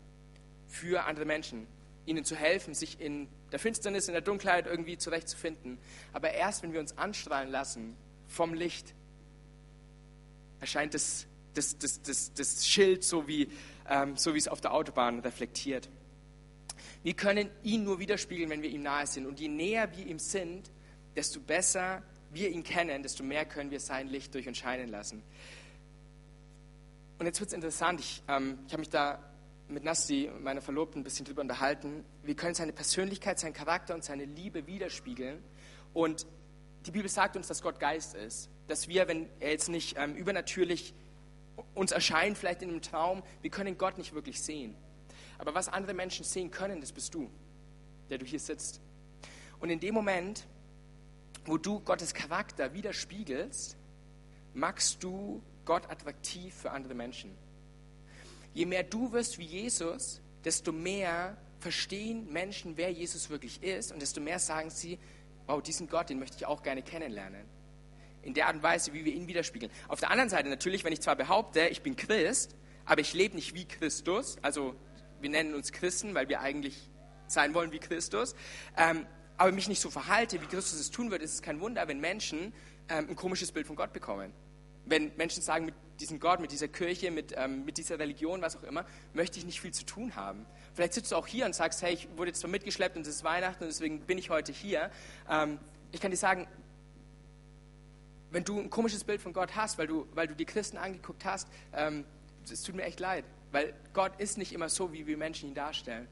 [0.67, 1.67] für andere Menschen,
[2.06, 5.77] ihnen zu helfen, sich in der Finsternis, in der Dunkelheit irgendwie zurechtzufinden.
[6.13, 7.95] Aber erst, wenn wir uns anstrahlen lassen
[8.27, 8.93] vom Licht,
[10.60, 13.49] erscheint das, das, das, das, das Schild so wie,
[13.89, 15.89] ähm, so wie es auf der Autobahn reflektiert.
[17.03, 19.25] Wir können ihn nur widerspiegeln, wenn wir ihm nahe sind.
[19.25, 20.69] Und je näher wir ihm sind,
[21.15, 25.23] desto besser wir ihn kennen, desto mehr können wir sein Licht durch uns scheinen lassen.
[27.19, 27.99] Und jetzt wird es interessant.
[27.99, 29.19] Ich, ähm, ich habe mich da
[29.69, 32.05] mit Nasti, meiner Verlobten, ein bisschen drüber unterhalten.
[32.23, 35.43] Wir können seine Persönlichkeit, seinen Charakter und seine Liebe widerspiegeln.
[35.93, 36.27] Und
[36.85, 38.49] die Bibel sagt uns, dass Gott Geist ist.
[38.67, 40.93] Dass wir, wenn er jetzt nicht ähm, übernatürlich
[41.73, 44.75] uns erscheint, vielleicht in einem Traum, wir können Gott nicht wirklich sehen.
[45.37, 47.29] Aber was andere Menschen sehen können, das bist du,
[48.09, 48.81] der du hier sitzt.
[49.59, 50.47] Und in dem Moment,
[51.45, 53.77] wo du Gottes Charakter widerspiegelst,
[54.53, 57.35] machst du Gott attraktiv für andere Menschen.
[58.53, 64.01] Je mehr du wirst wie Jesus, desto mehr verstehen Menschen, wer Jesus wirklich ist und
[64.01, 64.99] desto mehr sagen sie,
[65.45, 67.56] wow, diesen Gott, den möchte ich auch gerne kennenlernen.
[68.27, 69.71] In der Art und Weise, wie wir ihn widerspiegeln.
[69.87, 73.35] Auf der anderen Seite natürlich, wenn ich zwar behaupte, ich bin Christ, aber ich lebe
[73.35, 74.75] nicht wie Christus, also
[75.21, 76.89] wir nennen uns Christen, weil wir eigentlich
[77.27, 78.35] sein wollen wie Christus,
[78.77, 79.05] ähm,
[79.37, 81.99] aber mich nicht so verhalte, wie Christus es tun würde, ist es kein Wunder, wenn
[81.99, 82.53] Menschen
[82.89, 84.33] ähm, ein komisches Bild von Gott bekommen
[84.89, 88.55] wenn Menschen sagen, mit diesem Gott, mit dieser Kirche, mit, ähm, mit dieser Religion, was
[88.55, 90.45] auch immer, möchte ich nicht viel zu tun haben.
[90.73, 93.07] Vielleicht sitzt du auch hier und sagst, hey, ich wurde jetzt zwar mitgeschleppt und es
[93.07, 94.91] ist Weihnachten und deswegen bin ich heute hier.
[95.29, 95.59] Ähm,
[95.91, 96.47] ich kann dir sagen,
[98.38, 101.26] wenn du ein komisches Bild von Gott hast, weil du, weil du die Christen angeguckt
[101.26, 102.06] hast, ähm,
[102.47, 105.56] es tut mir echt leid, weil Gott ist nicht immer so, wie wir Menschen ihn
[105.56, 106.08] darstellen.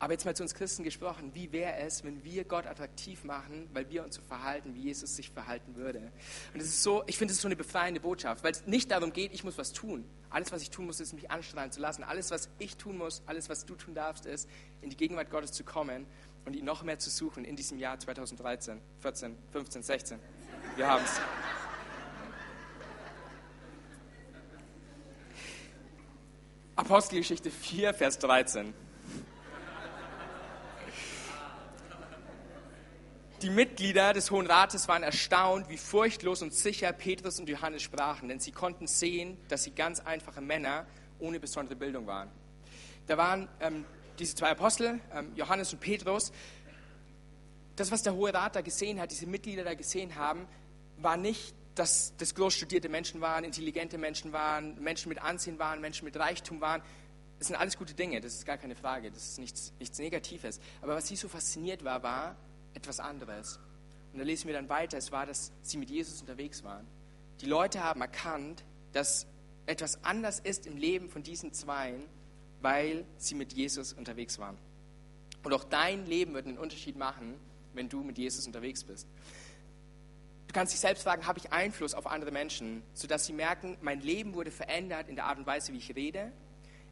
[0.00, 3.70] Aber jetzt mal zu uns Christen gesprochen, wie wäre es, wenn wir Gott attraktiv machen,
[3.72, 6.00] weil wir uns so verhalten, wie Jesus sich verhalten würde?
[6.52, 9.12] Und es ist so, ich finde es so eine befreiende Botschaft, weil es nicht darum
[9.12, 10.04] geht, ich muss was tun.
[10.30, 12.02] Alles, was ich tun muss, ist mich anstrahlen zu lassen.
[12.02, 14.50] Alles, was ich tun muss, alles, was du tun darfst, ist,
[14.82, 16.04] in die Gegenwart Gottes zu kommen
[16.44, 20.18] und ihn noch mehr zu suchen in diesem Jahr 2013, 14, 15, 16.
[20.76, 21.20] Wir haben es.
[26.76, 28.74] Apostelgeschichte 4, Vers 13.
[33.42, 38.28] Die Mitglieder des Hohen Rates waren erstaunt, wie furchtlos und sicher Petrus und Johannes sprachen,
[38.28, 40.86] denn sie konnten sehen, dass sie ganz einfache Männer
[41.18, 42.30] ohne besondere Bildung waren.
[43.06, 43.84] Da waren ähm,
[44.18, 46.32] diese zwei Apostel, ähm, Johannes und Petrus.
[47.76, 50.46] Das, was der Hohe Rat da gesehen hat, diese Mitglieder da gesehen haben,
[50.98, 55.80] war nicht, dass das groß studierte Menschen waren, intelligente Menschen waren, Menschen mit Ansehen waren,
[55.80, 56.82] Menschen mit Reichtum waren.
[57.38, 60.60] Das sind alles gute Dinge, das ist gar keine Frage, das ist nichts, nichts Negatives.
[60.82, 62.36] Aber was sie so fasziniert war, war,
[62.74, 63.58] etwas anderes.
[64.12, 66.86] Und da lesen wir dann weiter, es war, dass sie mit Jesus unterwegs waren.
[67.40, 69.26] Die Leute haben erkannt, dass
[69.66, 72.04] etwas anders ist im Leben von diesen Zweien,
[72.60, 74.56] weil sie mit Jesus unterwegs waren.
[75.42, 77.34] Und auch dein Leben wird einen Unterschied machen,
[77.74, 79.06] wenn du mit Jesus unterwegs bist.
[80.46, 84.00] Du kannst dich selbst fragen, habe ich Einfluss auf andere Menschen, sodass sie merken, mein
[84.00, 86.32] Leben wurde verändert in der Art und Weise, wie ich rede,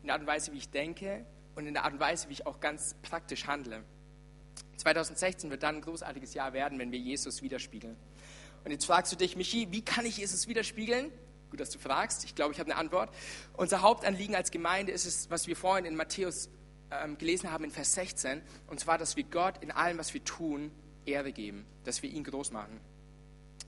[0.01, 2.33] in der Art und Weise, wie ich denke und in der Art und Weise, wie
[2.33, 3.85] ich auch ganz praktisch handle.
[4.79, 7.97] 2016 wird dann ein großartiges Jahr werden, wenn wir Jesus widerspiegeln.
[8.65, 11.11] Und jetzt fragst du dich, Michi, wie kann ich Jesus widerspiegeln?
[11.51, 12.25] Gut, dass du fragst.
[12.25, 13.15] Ich glaube, ich habe eine Antwort.
[13.53, 16.49] Unser Hauptanliegen als Gemeinde ist es, was wir vorhin in Matthäus
[17.03, 18.43] ähm, gelesen haben, in Vers 16.
[18.67, 20.71] Und zwar, dass wir Gott in allem, was wir tun,
[21.05, 21.67] Ehre geben.
[21.85, 22.81] Dass wir ihn groß machen.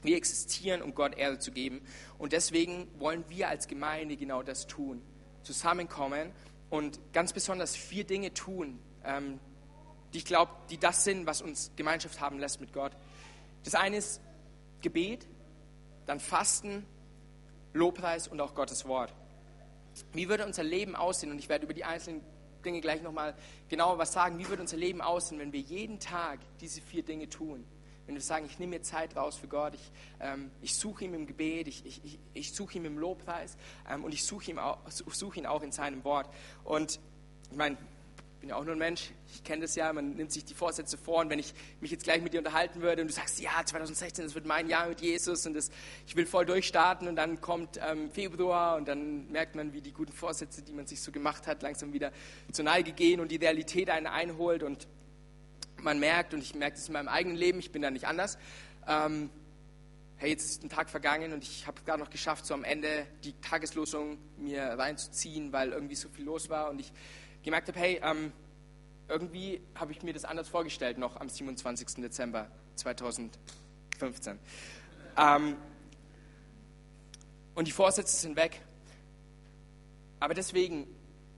[0.03, 1.81] Wir existieren, um Gott Ehre zu geben.
[2.19, 5.03] Und deswegen wollen wir als Gemeinde genau das tun.
[5.43, 6.31] Zusammenkommen
[6.71, 9.41] und ganz besonders vier Dinge tun, ähm,
[10.13, 12.93] die ich glaube, die das sind, was uns Gemeinschaft haben lässt mit Gott.
[13.65, 14.21] Das eine ist
[14.83, 15.27] Gebet,
[16.07, 16.85] dann Fasten,
[17.73, 19.13] Lobpreis und auch Gottes Wort.
[20.13, 21.31] Wie würde unser Leben aussehen?
[21.31, 22.21] Und ich werde über die einzelnen
[22.65, 23.35] Dinge gleich nochmal
[23.69, 24.39] genauer was sagen.
[24.39, 27.65] Wie würde unser Leben aussehen, wenn wir jeden Tag diese vier Dinge tun?
[28.07, 31.15] Wenn wir sagen, ich nehme mir Zeit raus für Gott, ich, ähm, ich suche ihn
[31.15, 33.57] im Gebet, ich, ich, ich suche ihn im Lobpreis
[33.89, 36.29] ähm, und ich suche ihn, auch, suche ihn auch in seinem Wort.
[36.65, 37.01] Und
[37.51, 37.79] ich meine,
[38.45, 40.99] bin ja auch nur ein Mensch, ich kenne das ja, man nimmt sich die Vorsätze
[40.99, 43.65] vor und wenn ich mich jetzt gleich mit dir unterhalten würde und du sagst, ja,
[43.65, 45.71] 2016, das wird mein Jahr mit Jesus und das,
[46.07, 49.93] ich will voll durchstarten und dann kommt ähm, Februar und dann merkt man, wie die
[49.93, 52.13] guten Vorsätze, die man sich so gemacht hat, langsam wieder
[52.53, 54.89] zur Neige gehen und die Realität einen einholt und
[55.81, 58.37] man merkt, und ich merke das in meinem eigenen Leben, ich bin da nicht anders,
[58.87, 59.31] ähm,
[60.17, 63.07] hey, jetzt ist ein Tag vergangen und ich habe gerade noch geschafft, so am Ende
[63.25, 66.93] die Tageslosung mir reinzuziehen, weil irgendwie so viel los war und ich
[67.45, 68.33] gemerkt habe, hey, ähm,
[69.07, 72.03] irgendwie habe ich mir das anders vorgestellt, noch am 27.
[72.03, 74.39] Dezember 2015.
[75.17, 75.57] Ähm,
[77.55, 78.61] und die Vorsätze sind weg.
[80.19, 80.89] Aber deswegen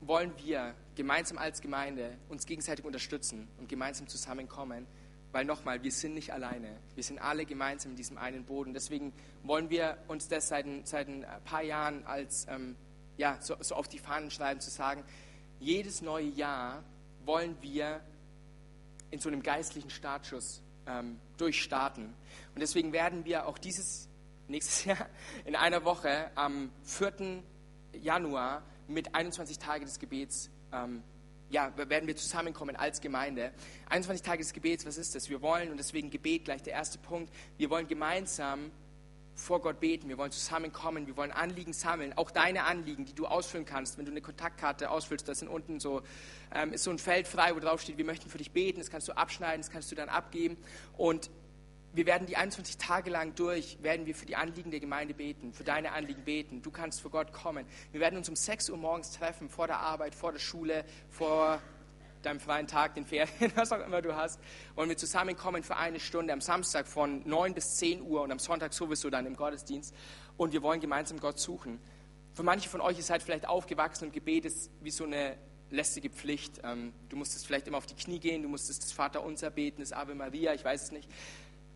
[0.01, 4.87] wollen wir gemeinsam als Gemeinde uns gegenseitig unterstützen und gemeinsam zusammenkommen,
[5.33, 6.79] weil nochmal, wir sind nicht alleine.
[6.95, 8.73] Wir sind alle gemeinsam in diesem einen Boden.
[8.73, 12.77] Deswegen wollen wir uns das seit, seit ein paar Jahren als ähm,
[13.16, 15.03] ja, so, so auf die Fahnen schreiben, zu sagen,
[15.61, 16.83] jedes neue Jahr
[17.25, 18.01] wollen wir
[19.11, 22.05] in so einem geistlichen Startschuss ähm, durchstarten.
[22.55, 24.09] Und deswegen werden wir auch dieses
[24.49, 25.09] nächstes Jahr
[25.45, 27.42] in einer Woche am 4.
[28.01, 31.03] Januar mit 21 Tage des Gebets ähm,
[31.51, 33.53] ja, werden wir zusammenkommen als Gemeinde.
[33.88, 35.29] 21 Tage des Gebets, was ist das?
[35.29, 38.71] Wir wollen, und deswegen Gebet gleich der erste Punkt, wir wollen gemeinsam
[39.37, 43.27] vor Gott beten, wir wollen zusammenkommen, wir wollen Anliegen sammeln, auch deine Anliegen, die du
[43.27, 43.99] ausfüllen kannst.
[43.99, 46.03] Wenn du eine Kontaktkarte ausfüllst, da sind unten so,
[46.55, 48.90] ähm, ist so ein Feld frei, wo drauf steht, wir möchten für dich beten, das
[48.90, 50.57] kannst du abschneiden, das kannst du dann abgeben.
[50.96, 51.31] Und
[51.92, 55.53] wir werden die 21 Tage lang durch, werden wir für die Anliegen der Gemeinde beten,
[55.53, 56.62] für deine Anliegen beten.
[56.62, 57.66] Du kannst vor Gott kommen.
[57.92, 61.61] Wir werden uns um 6 Uhr morgens treffen, vor der Arbeit, vor der Schule, vor
[62.26, 64.40] deinem freien Tag, den Ferien, was auch immer du hast,
[64.74, 68.38] wollen wir zusammenkommen für eine Stunde am Samstag von 9 bis 10 Uhr und am
[68.38, 69.94] Sonntag sowieso dann im Gottesdienst.
[70.36, 71.80] Und wir wollen gemeinsam Gott suchen.
[72.34, 75.36] Für manche von euch ist halt vielleicht aufgewachsen und Gebet ist wie so eine
[75.70, 76.60] lästige Pflicht.
[76.64, 79.92] Ähm, du musstest vielleicht immer auf die Knie gehen, du musstest das Vaterunser beten, das
[79.92, 81.08] Ave Maria, ich weiß es nicht.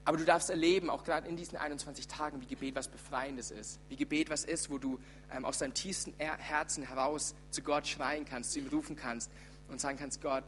[0.05, 3.79] Aber du darfst erleben, auch gerade in diesen 21 Tagen, wie Gebet was Befreiendes ist.
[3.89, 4.99] Wie Gebet was ist, wo du
[5.33, 9.31] ähm, aus deinem tiefsten Herzen heraus zu Gott schreien kannst, zu ihm rufen kannst
[9.71, 10.45] und sagen kannst, Gott,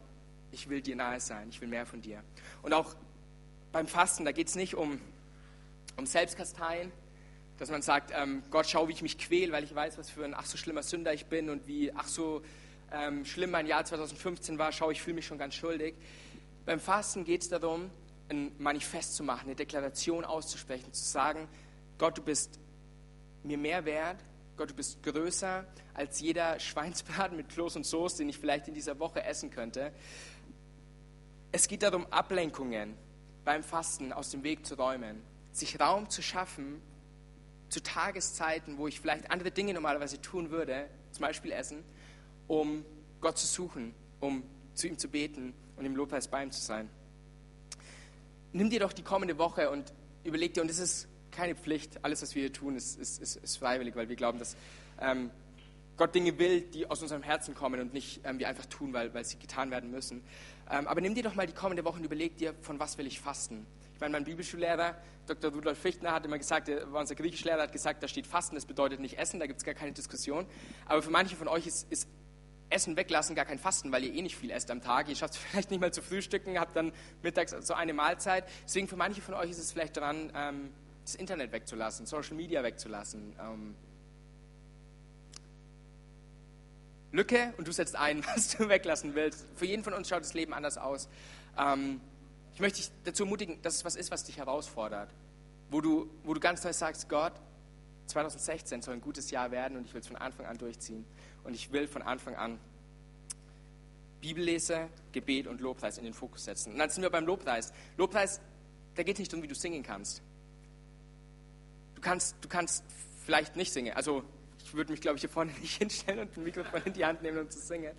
[0.50, 2.22] ich will dir nahe sein, ich will mehr von dir.
[2.62, 2.94] Und auch
[3.72, 5.00] beim Fasten, da geht es nicht um,
[5.96, 6.92] um Selbstkasteien,
[7.58, 10.24] dass man sagt, ähm, Gott, schau, wie ich mich quäle, weil ich weiß, was für
[10.24, 12.42] ein ach so schlimmer Sünder ich bin und wie ach so
[12.92, 15.94] ähm, schlimm mein Jahr 2015 war, schau, ich fühle mich schon ganz schuldig.
[16.66, 17.90] Beim Fasten geht es darum,
[18.28, 21.48] ein Manifest zu machen, eine Deklaration auszusprechen, zu sagen,
[21.98, 22.58] Gott, du bist
[23.42, 24.18] mir mehr wert,
[24.56, 28.74] Gott, du bist größer als jeder Schweinsbraten mit Kloß und Soße, den ich vielleicht in
[28.74, 29.92] dieser Woche essen könnte.
[31.52, 32.96] Es geht darum, Ablenkungen
[33.44, 36.80] beim Fasten aus dem Weg zu räumen, sich Raum zu schaffen
[37.72, 41.82] zu Tageszeiten, wo ich vielleicht andere Dinge normalerweise tun würde, zum Beispiel essen,
[42.46, 42.84] um
[43.20, 44.42] Gott zu suchen, um
[44.74, 46.90] zu ihm zu beten und im Lobpreis bei ihm zu sein.
[48.52, 52.22] Nimm dir doch die kommende Woche und überleg dir, und es ist keine Pflicht, alles,
[52.22, 54.56] was wir hier tun, ist, ist, ist, ist freiwillig, weil wir glauben, dass
[55.00, 55.30] ähm,
[55.96, 59.12] Gott Dinge will, die aus unserem Herzen kommen und nicht ähm, wir einfach tun, weil,
[59.14, 60.22] weil sie getan werden müssen.
[60.70, 63.06] Ähm, aber nimm dir doch mal die kommende Woche und überleg dir, von was will
[63.06, 63.66] ich fasten.
[63.94, 65.52] Ich meine, mein Bibelschullehrer, Dr.
[65.52, 68.66] Rudolf Fichtner, hat immer gesagt, er war unser Griechischlehrer, hat gesagt, da steht Fasten, das
[68.66, 70.46] bedeutet nicht Essen, da gibt es gar keine Diskussion.
[70.86, 72.08] Aber für manche von euch ist, ist
[72.72, 75.08] Essen weglassen gar kein Fasten, weil ihr eh nicht viel esst am Tag.
[75.08, 76.92] Ihr schafft es vielleicht nicht mal zu frühstücken, habt dann
[77.22, 78.44] mittags so eine Mahlzeit.
[78.64, 80.70] Deswegen für manche von euch ist es vielleicht dran, ähm,
[81.04, 83.34] das Internet wegzulassen, Social Media wegzulassen.
[83.40, 83.74] Ähm,
[87.12, 89.46] Lücke und du setzt ein, was du weglassen willst.
[89.56, 91.08] Für jeden von uns schaut das Leben anders aus.
[91.58, 92.00] Ähm,
[92.54, 95.10] ich möchte dich dazu ermutigen, dass es was ist, was dich herausfordert.
[95.70, 97.32] Wo du, wo du ganz neu sagst, Gott,
[98.06, 101.04] 2016 soll ein gutes Jahr werden und ich will es von Anfang an durchziehen.
[101.44, 102.58] Und ich will von Anfang an
[104.20, 106.72] Bibellese, Gebet und Lobpreis in den Fokus setzen.
[106.72, 107.72] Und dann sind wir beim Lobpreis.
[107.96, 108.40] Lobpreis,
[108.94, 110.22] da geht es nicht um, wie du singen kannst.
[112.02, 112.84] Du kannst, du kannst
[113.24, 113.94] vielleicht nicht singen.
[113.94, 114.24] Also
[114.64, 117.22] ich würde mich, glaube ich, hier vorne nicht hinstellen und ein Mikrofon in die Hand
[117.22, 117.92] nehmen, um zu singen.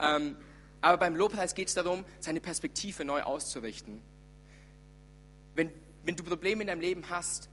[0.00, 0.36] Ähm,
[0.80, 4.00] aber beim Lobpreis geht es darum, seine Perspektive neu auszurichten.
[5.56, 5.72] Wenn,
[6.04, 7.50] wenn du Probleme in deinem Leben hast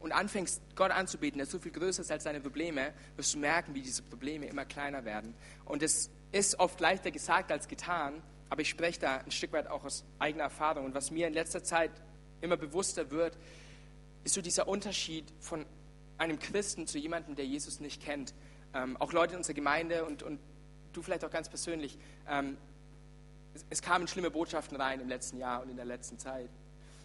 [0.00, 3.74] und anfängst, Gott anzubeten, der so viel größer ist als deine Probleme, wirst du merken,
[3.74, 5.34] wie diese Probleme immer kleiner werden.
[5.66, 9.66] Und es ist oft leichter gesagt als getan, aber ich spreche da ein Stück weit
[9.66, 10.86] auch aus eigener Erfahrung.
[10.86, 11.90] Und was mir in letzter Zeit
[12.40, 13.36] immer bewusster wird,
[14.26, 15.64] ist so dieser Unterschied von
[16.18, 18.34] einem Christen zu jemandem, der Jesus nicht kennt.
[18.74, 20.40] Ähm, auch Leute in unserer Gemeinde und, und
[20.92, 21.96] du vielleicht auch ganz persönlich.
[22.28, 22.56] Ähm,
[23.54, 26.50] es, es kamen schlimme Botschaften rein im letzten Jahr und in der letzten Zeit.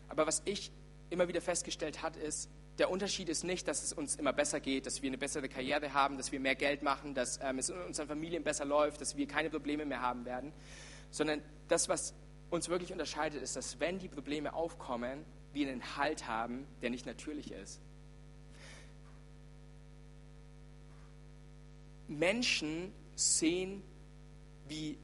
[0.09, 0.71] Aber was ich
[1.11, 4.87] immer wieder festgestellt habe, ist, der Unterschied ist nicht, dass es uns immer besser geht,
[4.87, 7.79] dass wir eine bessere Karriere haben, dass wir mehr Geld machen, dass ähm, es in
[7.83, 10.51] unseren Familien besser läuft, dass wir keine Probleme mehr haben werden,
[11.11, 12.15] sondern das, was
[12.49, 17.05] uns wirklich unterscheidet, ist, dass wenn die Probleme aufkommen, wir einen Halt haben, der nicht
[17.05, 17.81] natürlich ist.
[22.07, 23.81] Menschen sehen,
[24.67, 24.97] wie,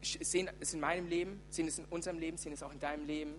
[0.00, 3.06] sehen es in meinem Leben, sehen es in unserem Leben, sehen es auch in deinem
[3.06, 3.34] Leben,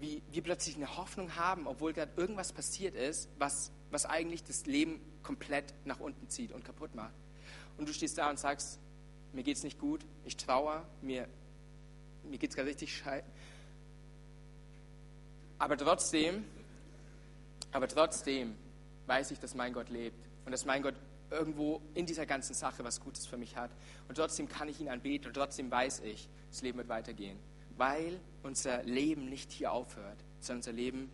[0.00, 4.66] wie wir plötzlich eine Hoffnung haben, obwohl gerade irgendwas passiert ist, was, was eigentlich das
[4.66, 7.14] Leben komplett nach unten zieht und kaputt macht.
[7.78, 8.78] Und du stehst da und sagst,
[9.32, 11.28] mir geht es nicht gut, ich trauere, mir,
[12.24, 13.26] mir es gerade richtig scheiße.
[15.58, 16.44] Aber trotzdem,
[17.72, 18.54] aber trotzdem
[19.06, 20.94] weiß ich, dass mein Gott lebt und dass mein Gott
[21.30, 23.70] irgendwo in dieser ganzen Sache was Gutes für mich hat.
[24.08, 27.38] Und trotzdem kann ich ihn anbeten und trotzdem weiß ich, das Leben wird weitergehen.
[27.76, 31.10] Weil unser Leben nicht hier aufhört, sondern unser Leben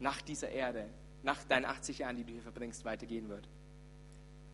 [0.00, 0.88] nach dieser Erde,
[1.22, 3.48] nach deinen 80 Jahren, die du hier verbringst, weitergehen wird.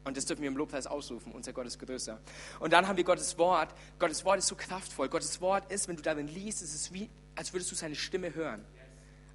[0.04, 1.32] Und das dürfen wir im Lobpreis ausrufen.
[1.32, 2.20] Unser Gott ist größer.
[2.60, 3.74] Und dann haben wir Gottes Wort.
[3.98, 5.08] Gottes Wort ist so kraftvoll.
[5.08, 8.34] Gottes Wort ist, wenn du darin liest, ist es wie, als würdest du seine Stimme
[8.34, 8.64] hören.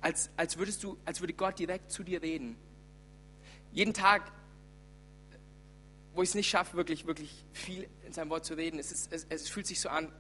[0.02, 2.56] Als, als, würdest du, als würde Gott direkt zu dir reden.
[3.72, 4.32] Jeden Tag
[6.14, 8.80] wo ich es nicht schaffe, wirklich, wirklich viel in seinem Wort zu reden.
[8.80, 10.12] Es, ist, es, es fühlt sich so an,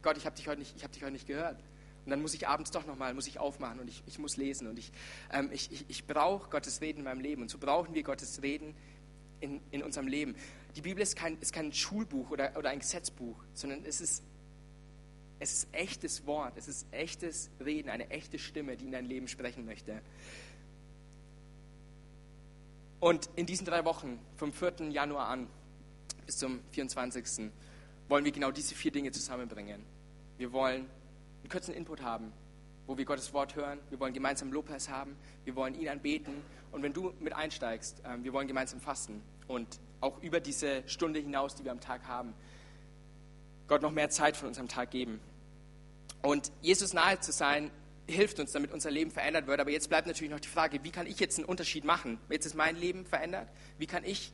[0.00, 1.60] Gott, ich habe dich, heute nicht, hab dich heute nicht gehört.
[2.04, 4.68] Und dann muss ich abends doch nochmal, muss ich aufmachen und ich, ich muss lesen.
[4.68, 4.92] Und ich,
[5.32, 7.42] ähm, ich, ich, ich brauche Gottes Reden in meinem Leben.
[7.42, 8.76] Und so brauchen wir Gottes Reden
[9.40, 10.36] in, in unserem Leben.
[10.76, 14.22] Die Bibel ist kein, ist kein Schulbuch oder, oder ein Gesetzbuch, sondern es ist,
[15.44, 19.28] es ist echtes Wort, es ist echtes Reden, eine echte Stimme, die in dein Leben
[19.28, 20.00] sprechen möchte.
[22.98, 24.88] Und in diesen drei Wochen, vom 4.
[24.88, 25.46] Januar an
[26.24, 27.50] bis zum 24.
[28.08, 29.84] wollen wir genau diese vier Dinge zusammenbringen.
[30.38, 30.86] Wir wollen
[31.42, 32.32] einen kurzen Input haben,
[32.86, 33.78] wo wir Gottes Wort hören.
[33.90, 35.14] Wir wollen gemeinsam Lobpreis haben.
[35.44, 36.32] Wir wollen ihn anbeten.
[36.72, 39.20] Und wenn du mit einsteigst, ähm, wir wollen gemeinsam fasten.
[39.46, 42.32] Und auch über diese Stunde hinaus, die wir am Tag haben,
[43.68, 45.20] Gott noch mehr Zeit von unserem Tag geben.
[46.24, 47.70] Und Jesus nahe zu sein,
[48.06, 49.60] hilft uns, damit unser Leben verändert wird.
[49.60, 52.18] Aber jetzt bleibt natürlich noch die Frage, wie kann ich jetzt einen Unterschied machen?
[52.30, 53.48] Jetzt ist mein Leben verändert.
[53.76, 54.32] Wie kann ich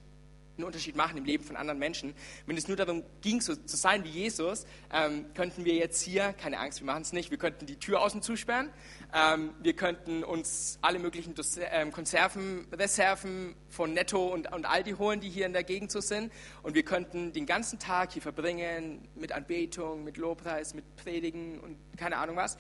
[0.61, 2.15] einen Unterschied machen im Leben von anderen Menschen?
[2.47, 6.33] Wenn es nur darum ging, so zu sein wie Jesus, ähm, könnten wir jetzt hier,
[6.35, 8.71] keine Angst, wir machen es nicht, wir könnten die Tür außen zusperren,
[9.15, 11.35] ähm, wir könnten uns alle möglichen
[11.73, 16.33] ähm, Konservenreserven von Netto und, und Aldi holen, die hier in der Gegend so sind,
[16.63, 21.77] und wir könnten den ganzen Tag hier verbringen mit Anbetung, mit Lobpreis, mit Predigen und
[21.97, 22.59] keine Ahnung was.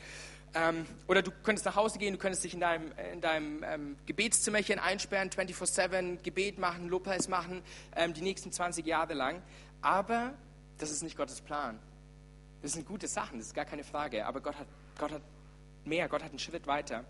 [0.54, 3.96] Ähm, oder du könntest nach Hause gehen, du könntest dich in deinem, in deinem ähm,
[4.06, 7.62] Gebetszimmerchen einsperren, 24-7 Gebet machen, Lobpreis machen,
[7.94, 9.42] ähm, die nächsten 20 Jahre lang.
[9.80, 10.34] Aber
[10.78, 11.78] das ist nicht Gottes Plan.
[12.62, 14.26] Das sind gute Sachen, das ist gar keine Frage.
[14.26, 14.66] Aber Gott hat,
[14.98, 15.22] Gott hat
[15.84, 17.04] mehr, Gott hat einen Schritt weiter.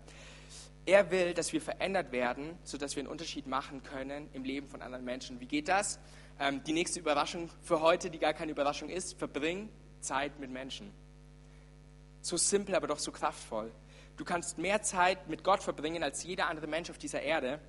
[0.85, 4.81] Er will, dass wir verändert werden, sodass wir einen Unterschied machen können im Leben von
[4.81, 5.39] anderen Menschen.
[5.39, 5.99] Wie geht das?
[6.39, 10.91] Ähm, die nächste Überraschung für heute, die gar keine Überraschung ist, verbring Zeit mit Menschen.
[12.21, 13.71] So simpel, aber doch so kraftvoll.
[14.17, 17.59] Du kannst mehr Zeit mit Gott verbringen als jeder andere Mensch auf dieser Erde.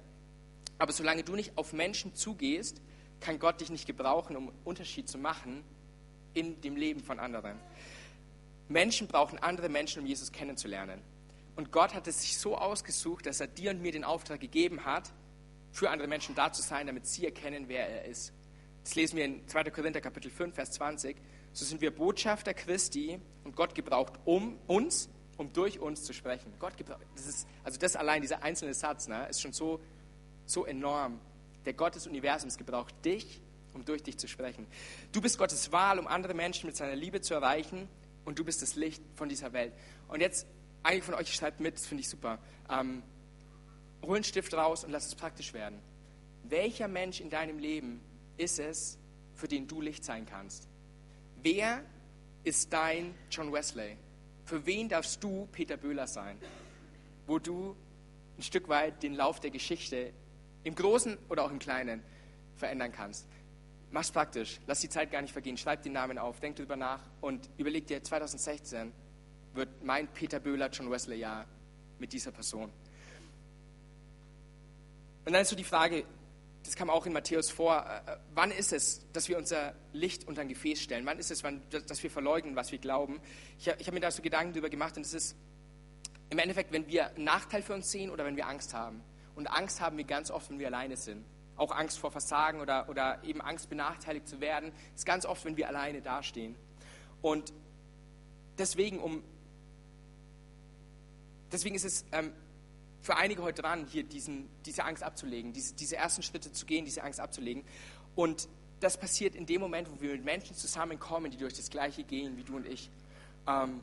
[0.79, 2.83] Aber solange du nicht auf Menschen zugehst,
[3.21, 5.65] kann Gott dich nicht gebrauchen, um Unterschied zu machen
[6.35, 7.59] in dem Leben von anderen.
[8.69, 11.01] Menschen brauchen andere Menschen, um Jesus kennenzulernen.
[11.57, 14.85] Und Gott hat es sich so ausgesucht, dass er dir und mir den Auftrag gegeben
[14.85, 15.13] hat,
[15.71, 18.33] für andere Menschen da zu sein, damit sie erkennen, wer er ist.
[18.85, 19.65] Das lesen wir in 2.
[19.65, 21.17] Korinther Kapitel 5, Vers 20
[21.53, 26.53] so sind wir Botschafter Christi und Gott gebraucht um uns, um durch uns zu sprechen.
[26.59, 29.81] Gott gebraucht, das ist, also das allein, dieser einzelne Satz, ne, ist schon so,
[30.47, 31.21] so enorm.
[31.65, 33.41] Der Gott des Universums gebraucht dich,
[33.75, 34.67] um durch dich zu sprechen.
[35.13, 37.89] Du bist Gottes Wahl, um andere Menschen mit seiner Liebe zu erreichen
[38.25, 39.73] und du bist das Licht von dieser Welt.
[40.09, 40.47] Und jetzt,
[40.83, 42.39] einige von euch schreibt mit, das finde ich super.
[42.71, 43.03] Ähm,
[44.03, 45.81] hol einen Stift raus und lass es praktisch werden.
[46.45, 48.01] Welcher Mensch in deinem Leben
[48.37, 48.99] ist es,
[49.35, 50.69] für den du Licht sein kannst?
[51.43, 51.83] Wer
[52.45, 53.97] ist dein John Wesley?
[54.45, 56.39] Für wen darfst du Peter Böhler sein?
[57.27, 57.75] Wo du
[58.39, 60.13] ein Stück weit den Lauf der Geschichte
[60.63, 62.03] im Großen oder auch im Kleinen
[62.55, 63.27] verändern kannst.
[63.91, 67.01] Mach's praktisch, lass die Zeit gar nicht vergehen, schreib den Namen auf, denk darüber nach
[67.21, 68.93] und überleg dir, 2016
[69.55, 71.45] wird mein Peter Böhler John Wesley Jahr
[71.99, 72.71] mit dieser Person.
[75.25, 76.05] Und dann ist so die Frage,
[76.65, 80.43] das kam auch in Matthäus vor, äh, wann ist es, dass wir unser Licht unter
[80.43, 81.05] ein Gefäß stellen?
[81.07, 83.21] Wann ist es, wann, dass wir verleugnen, was wir glauben?
[83.59, 85.37] Ich, ich habe mir da so Gedanken darüber gemacht und es ist
[86.31, 89.03] im Endeffekt, wenn wir einen Nachteil für uns sehen oder wenn wir Angst haben.
[89.35, 91.25] Und Angst haben wir ganz oft, wenn wir alleine sind.
[91.57, 95.57] Auch Angst vor Versagen oder, oder eben Angst, benachteiligt zu werden, ist ganz oft, wenn
[95.57, 96.55] wir alleine dastehen.
[97.21, 97.53] Und
[98.59, 99.23] deswegen, um,
[101.51, 102.33] deswegen ist es ähm,
[103.03, 106.85] für einige heute dran, hier diesen, diese Angst abzulegen, diese, diese ersten Schritte zu gehen,
[106.85, 107.65] diese Angst abzulegen.
[108.15, 108.49] Und
[108.81, 112.37] das passiert in dem Moment, wo wir mit Menschen zusammenkommen, die durch das Gleiche gehen
[112.37, 112.91] wie du und ich.
[113.47, 113.81] Ähm,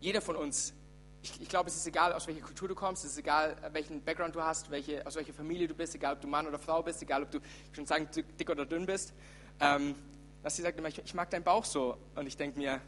[0.00, 0.74] jeder von uns,
[1.22, 4.02] ich, ich glaube, es ist egal, aus welcher Kultur du kommst, es ist egal, welchen
[4.02, 6.82] Background du hast, welche, aus welcher Familie du bist, egal, ob du Mann oder Frau
[6.82, 9.12] bist, egal, ob du, ich schon sagen, dick oder dünn bist.
[9.58, 9.96] Ähm,
[10.42, 11.96] dass sie sagt immer, ich, ich, mag deinen Bauch so.
[12.14, 12.80] Und ich denke mir,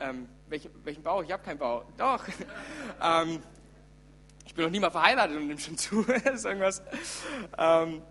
[0.00, 1.22] ähm, welchen, welchen Bauch?
[1.22, 1.84] Ich habe keinen Bauch.
[1.98, 2.24] Doch.
[3.02, 3.42] ähm,
[4.46, 6.02] Ich bin noch nie mal verheiratet und nimm schon zu.
[6.32, 6.82] ist irgendwas.
[7.58, 8.02] Ähm,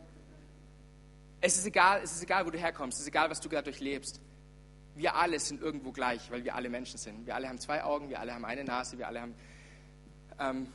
[1.41, 3.65] es ist egal, es ist egal, wo du herkommst, es ist egal, was du gerade
[3.65, 4.21] durchlebst.
[4.95, 7.25] Wir alle sind irgendwo gleich, weil wir alle Menschen sind.
[7.25, 9.35] Wir alle haben zwei Augen, wir alle haben eine Nase, wir alle haben,
[10.39, 10.67] ähm,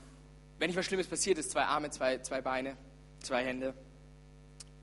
[0.59, 2.77] wenn nicht was Schlimmes passiert ist, zwei Arme, zwei, zwei Beine,
[3.21, 3.75] zwei Hände.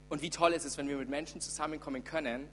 [0.10, 2.48] Und wie toll ist es, wenn wir mit Menschen zusammenkommen können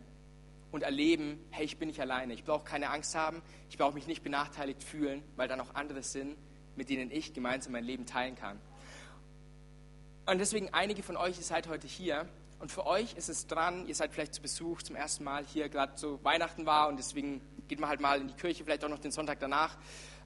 [0.73, 4.07] und erleben, hey, ich bin nicht alleine, ich brauche keine Angst haben, ich brauche mich
[4.07, 6.37] nicht benachteiligt fühlen, weil da noch andere sind,
[6.77, 8.61] mit denen ich gemeinsam mein Leben teilen kann.
[10.27, 12.29] Und deswegen, einige von euch, ihr seid heute hier
[12.61, 15.69] und für euch ist es dran, ihr seid vielleicht zu Besuch zum ersten Mal hier,
[15.69, 18.89] gerade so Weihnachten war und deswegen geht man halt mal in die Kirche, vielleicht auch
[18.89, 19.77] noch den Sonntag danach.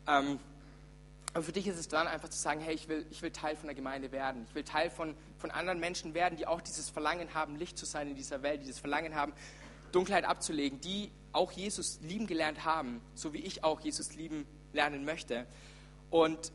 [0.07, 0.39] Ähm,
[1.33, 3.57] aber für dich ist es dran, einfach zu sagen, hey, ich will, ich will Teil
[3.57, 4.47] von der Gemeinde werden.
[4.49, 7.87] Ich will Teil von, von anderen Menschen werden, die auch dieses Verlangen haben, Licht zu
[7.87, 9.33] sein in dieser Welt, die das Verlangen haben,
[9.93, 15.05] Dunkelheit abzulegen, die auch Jesus lieben gelernt haben, so wie ich auch Jesus lieben lernen
[15.05, 15.47] möchte.
[16.11, 16.53] Und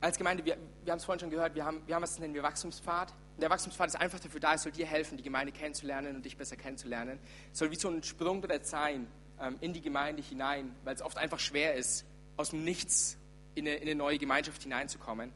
[0.00, 2.34] als Gemeinde, wir, wir haben es vorhin schon gehört, wir haben, wir haben was nennen
[2.34, 6.16] wir Wachstumspfad der Wachstumspfad ist einfach dafür da, es soll dir helfen, die Gemeinde kennenzulernen
[6.16, 7.18] und dich besser kennenzulernen.
[7.52, 9.08] Es soll wie so ein Sprungbrett sein
[9.40, 12.04] ähm, in die Gemeinde hinein, weil es oft einfach schwer ist,
[12.36, 13.18] aus dem Nichts
[13.54, 15.32] in eine, in eine neue Gemeinschaft hineinzukommen.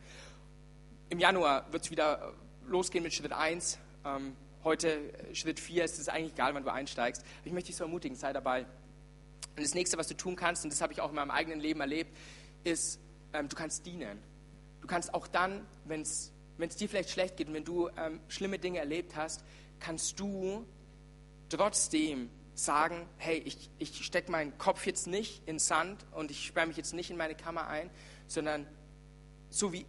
[1.09, 2.33] Im Januar wird es wieder
[2.67, 3.79] losgehen mit Schritt 1.
[4.05, 7.25] Ähm, heute äh, Schritt 4 ist es eigentlich egal, wann du einsteigst.
[7.45, 8.67] Ich möchte dich so ermutigen, sei dabei.
[9.57, 11.61] Und das nächste, was du tun kannst, und das habe ich auch in meinem eigenen
[11.61, 12.17] Leben erlebt,
[12.64, 13.01] ist,
[13.37, 14.18] ähm, du kannst dienen.
[14.80, 16.32] Du kannst auch dann, wenn es
[16.78, 19.45] dir vielleicht schlecht geht und wenn du ähm, schlimme Dinge erlebt hast,
[19.80, 20.64] kannst du
[21.49, 26.66] trotzdem sagen, hey, ich, ich stecke meinen Kopf jetzt nicht in Sand und ich sperre
[26.66, 27.91] mich jetzt nicht in meine Kammer ein,
[28.26, 28.66] sondern
[29.51, 29.87] so wie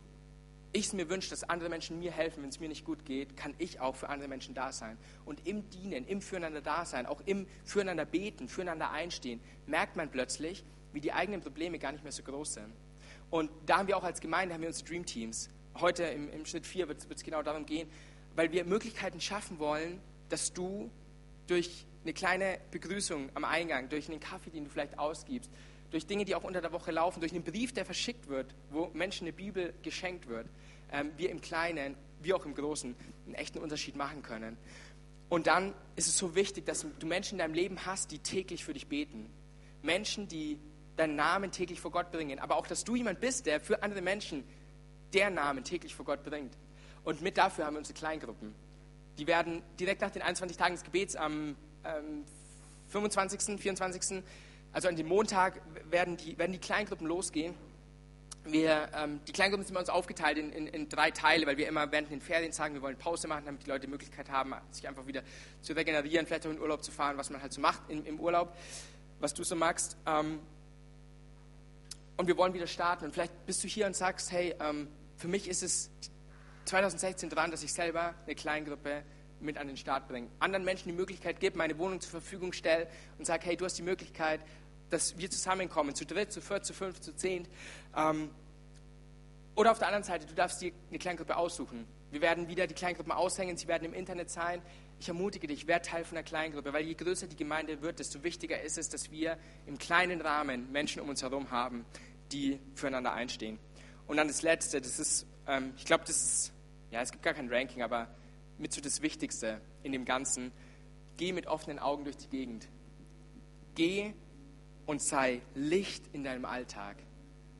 [0.73, 3.37] ich es mir wünsche, dass andere Menschen mir helfen, wenn es mir nicht gut geht,
[3.37, 4.97] kann ich auch für andere Menschen da sein.
[5.25, 10.11] Und im Dienen, im Füreinander da sein, auch im Füreinander beten, füreinander einstehen, merkt man
[10.11, 12.73] plötzlich, wie die eigenen Probleme gar nicht mehr so groß sind.
[13.29, 15.49] Und da haben wir auch als Gemeinde haben wir unsere Dream Teams
[15.79, 17.89] heute im, im Schritt 4 wird es genau darum gehen,
[18.35, 19.99] weil wir Möglichkeiten schaffen wollen,
[20.29, 20.89] dass du
[21.47, 25.49] durch eine kleine Begrüßung am Eingang, durch einen Kaffee, den du vielleicht ausgibst,
[25.91, 28.87] durch Dinge, die auch unter der Woche laufen, durch einen Brief, der verschickt wird, wo
[28.93, 30.47] Menschen eine Bibel geschenkt wird,
[30.91, 34.57] ähm, wir im Kleinen, wie auch im Großen, einen echten Unterschied machen können.
[35.29, 38.63] Und dann ist es so wichtig, dass du Menschen in deinem Leben hast, die täglich
[38.63, 39.29] für dich beten.
[39.81, 40.59] Menschen, die
[40.97, 42.39] deinen Namen täglich vor Gott bringen.
[42.39, 44.43] Aber auch, dass du jemand bist, der für andere Menschen
[45.13, 46.57] der Namen täglich vor Gott bringt.
[47.03, 48.53] Und mit dafür haben wir unsere Kleingruppen.
[49.17, 52.25] Die werden direkt nach den 21 Tagen des Gebets am ähm,
[52.89, 54.23] 25., 24.,
[54.73, 57.55] also an dem Montag, werden die, werden die Kleingruppen losgehen.
[58.43, 61.67] Wir, ähm, die Kleingruppen sind bei uns aufgeteilt in, in, in, drei Teile, weil wir
[61.67, 64.53] immer während den Ferien sagen, wir wollen Pause machen, damit die Leute die Möglichkeit haben,
[64.71, 65.21] sich einfach wieder
[65.61, 68.19] zu regenerieren, vielleicht auch in Urlaub zu fahren, was man halt so macht im, im
[68.19, 68.55] Urlaub,
[69.19, 69.97] was du so magst.
[70.05, 70.39] Ähm,
[72.17, 73.05] und wir wollen wieder starten.
[73.05, 75.89] Und vielleicht bist du hier und sagst, hey, ähm, für mich ist es
[76.65, 79.03] 2016 dran, dass ich selber eine Kleingruppe
[79.39, 80.27] mit an den Start bringe.
[80.39, 82.87] Anderen Menschen die Möglichkeit gebe, meine Wohnung zur Verfügung stelle
[83.17, 84.41] und sage, hey, du hast die Möglichkeit,
[84.89, 87.47] dass wir zusammenkommen, zu dritt, zu viert, zu fünf, zu zehn.
[87.95, 88.29] Ähm,
[89.55, 91.87] oder auf der anderen Seite, du darfst dir eine Kleingruppe aussuchen.
[92.11, 94.61] Wir werden wieder die Kleingruppen aushängen, sie werden im Internet sein.
[94.99, 98.23] Ich ermutige dich, werde Teil von der Kleingruppe, weil je größer die Gemeinde wird, desto
[98.23, 101.85] wichtiger ist es, dass wir im kleinen Rahmen Menschen um uns herum haben,
[102.31, 103.59] die füreinander einstehen.
[104.07, 106.53] Und dann das Letzte, das ist, ähm, ich glaube, das ist,
[106.91, 108.07] ja, es gibt gar kein Ranking, aber
[108.57, 110.51] mit so das Wichtigste in dem Ganzen.
[111.17, 112.67] Geh mit offenen Augen durch die Gegend.
[113.75, 114.13] Geh
[114.85, 116.97] und sei Licht in deinem Alltag.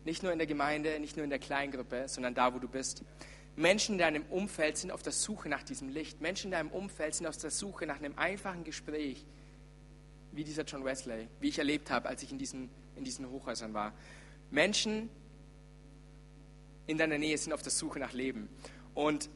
[0.06, 3.04] Nicht nur in der Gemeinde, nicht nur in der Kleingruppe, sondern da, wo du bist.
[3.56, 6.22] Menschen in deinem Umfeld sind auf der Suche nach diesem Licht.
[6.22, 9.26] Menschen in deinem Umfeld sind auf der Suche nach einem einfachen Gespräch,
[10.32, 13.74] wie dieser John Wesley, wie ich erlebt habe, als ich in diesen, in diesen Hochhäusern
[13.74, 13.94] war.
[14.50, 15.10] Menschen
[16.86, 18.50] in deiner Nähe sind auf der Suche nach Leben.
[18.94, 19.30] Und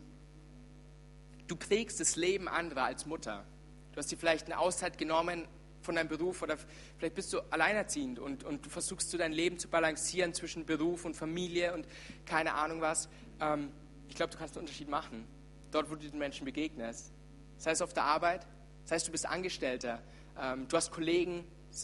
[1.47, 3.45] du prägst das Leben anderer als Mutter.
[3.91, 5.45] Du hast dir vielleicht eine Auszeit genommen
[5.82, 6.57] von deinem Beruf oder
[6.97, 11.05] vielleicht bist du alleinerziehend und, und du versuchst so dein Leben zu balancieren zwischen Beruf
[11.05, 11.86] und Familie und
[12.26, 13.09] keine Ahnung was.
[13.39, 13.72] Ähm,
[14.07, 15.26] ich glaube, du kannst einen Unterschied machen,
[15.72, 17.12] dort, wo du den Menschen begegnest.
[17.57, 18.45] Sei es auf der Arbeit,
[18.86, 20.01] sei es du bist Angestellter,
[20.39, 21.43] ähm, du hast Kollegen,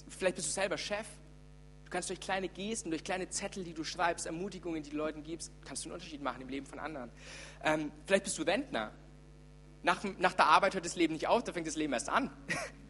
[0.10, 1.08] vielleicht bist du selber Chef
[1.88, 5.24] Du kannst durch kleine Gesten, durch kleine Zettel, die du schreibst, Ermutigungen, die du Leuten
[5.24, 7.10] gibst, kannst du einen Unterschied machen im Leben von anderen.
[7.64, 8.92] Ähm, vielleicht bist du Rentner.
[9.84, 12.30] Nach, nach der Arbeit hört das Leben nicht auf, da fängt das Leben erst an.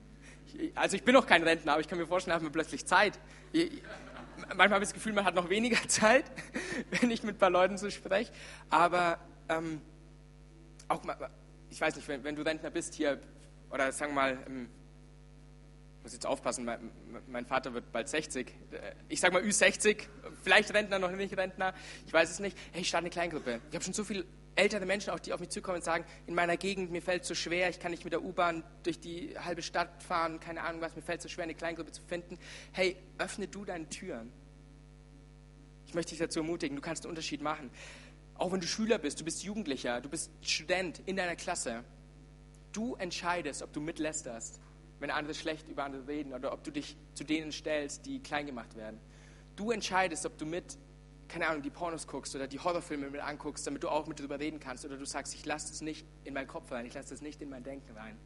[0.73, 2.87] also ich bin noch kein Rentner, aber ich kann mir vorstellen, da hat man plötzlich
[2.87, 3.19] Zeit.
[3.53, 6.25] Manchmal habe ich das Gefühl, man hat noch weniger Zeit,
[6.89, 8.31] wenn ich mit ein paar Leuten so spreche.
[8.71, 9.79] Aber ähm,
[10.87, 11.29] auch mal,
[11.69, 13.21] ich weiß nicht, wenn, wenn, du Rentner bist hier,
[13.69, 14.69] oder sagen wir mal, ähm,
[16.07, 16.89] muss jetzt aufpassen, mein,
[17.27, 18.49] mein Vater wird bald 60.
[19.09, 20.03] Ich sag mal Ü60,
[20.41, 21.73] vielleicht Rentner, noch nicht Rentner,
[22.05, 22.57] ich weiß es nicht.
[22.71, 23.59] Hey, ich starte eine Kleingruppe.
[23.69, 24.23] Ich habe schon so viele
[24.55, 27.27] ältere Menschen, auch die auf mich zukommen und sagen, in meiner Gegend, mir fällt es
[27.27, 30.79] so schwer, ich kann nicht mit der U-Bahn durch die halbe Stadt fahren, keine Ahnung
[30.79, 32.39] was, mir fällt es so schwer, eine Kleingruppe zu finden.
[32.71, 34.31] Hey, öffne du deine Türen.
[35.87, 37.69] Ich möchte dich dazu ermutigen, du kannst einen Unterschied machen.
[38.35, 41.83] Auch wenn du Schüler bist, du bist Jugendlicher, du bist Student in deiner Klasse.
[42.71, 44.61] Du entscheidest, ob du mitlästerst,
[44.99, 48.45] wenn andere schlecht über andere reden oder ob du dich zu denen stellst, die klein
[48.45, 48.99] gemacht werden.
[49.55, 50.77] Du entscheidest, ob du mit,
[51.27, 54.39] keine Ahnung, die Pornos guckst oder die Horrorfilme mit anguckst, damit du auch mit drüber
[54.39, 57.09] reden kannst oder du sagst, ich lasse das nicht in meinen Kopf rein, ich lasse
[57.09, 58.17] das nicht in mein Denken rein.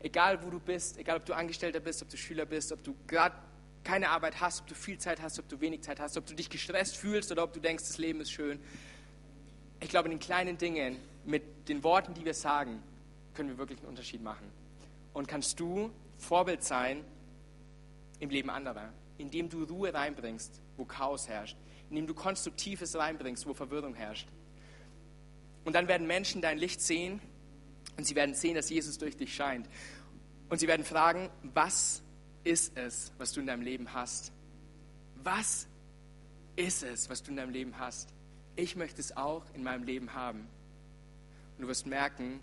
[0.00, 2.94] Egal wo du bist, egal ob du Angestellter bist, ob du Schüler bist, ob du
[3.06, 3.36] gerade
[3.82, 6.34] keine Arbeit hast, ob du viel Zeit hast, ob du wenig Zeit hast, ob du
[6.34, 8.60] dich gestresst fühlst oder ob du denkst, das Leben ist schön.
[9.80, 12.82] Ich glaube, in den kleinen Dingen, mit den Worten, die wir sagen,
[13.34, 14.50] können wir wirklich einen Unterschied machen.
[15.16, 17.02] Und kannst du Vorbild sein
[18.20, 21.56] im Leben anderer, indem du Ruhe reinbringst, wo Chaos herrscht,
[21.88, 24.28] indem du Konstruktives reinbringst, wo Verwirrung herrscht.
[25.64, 27.22] Und dann werden Menschen dein Licht sehen
[27.96, 29.66] und sie werden sehen, dass Jesus durch dich scheint.
[30.50, 32.02] Und sie werden fragen, was
[32.44, 34.32] ist es, was du in deinem Leben hast?
[35.24, 35.66] Was
[36.56, 38.12] ist es, was du in deinem Leben hast?
[38.54, 40.40] Ich möchte es auch in meinem Leben haben.
[41.56, 42.38] Und du wirst merken,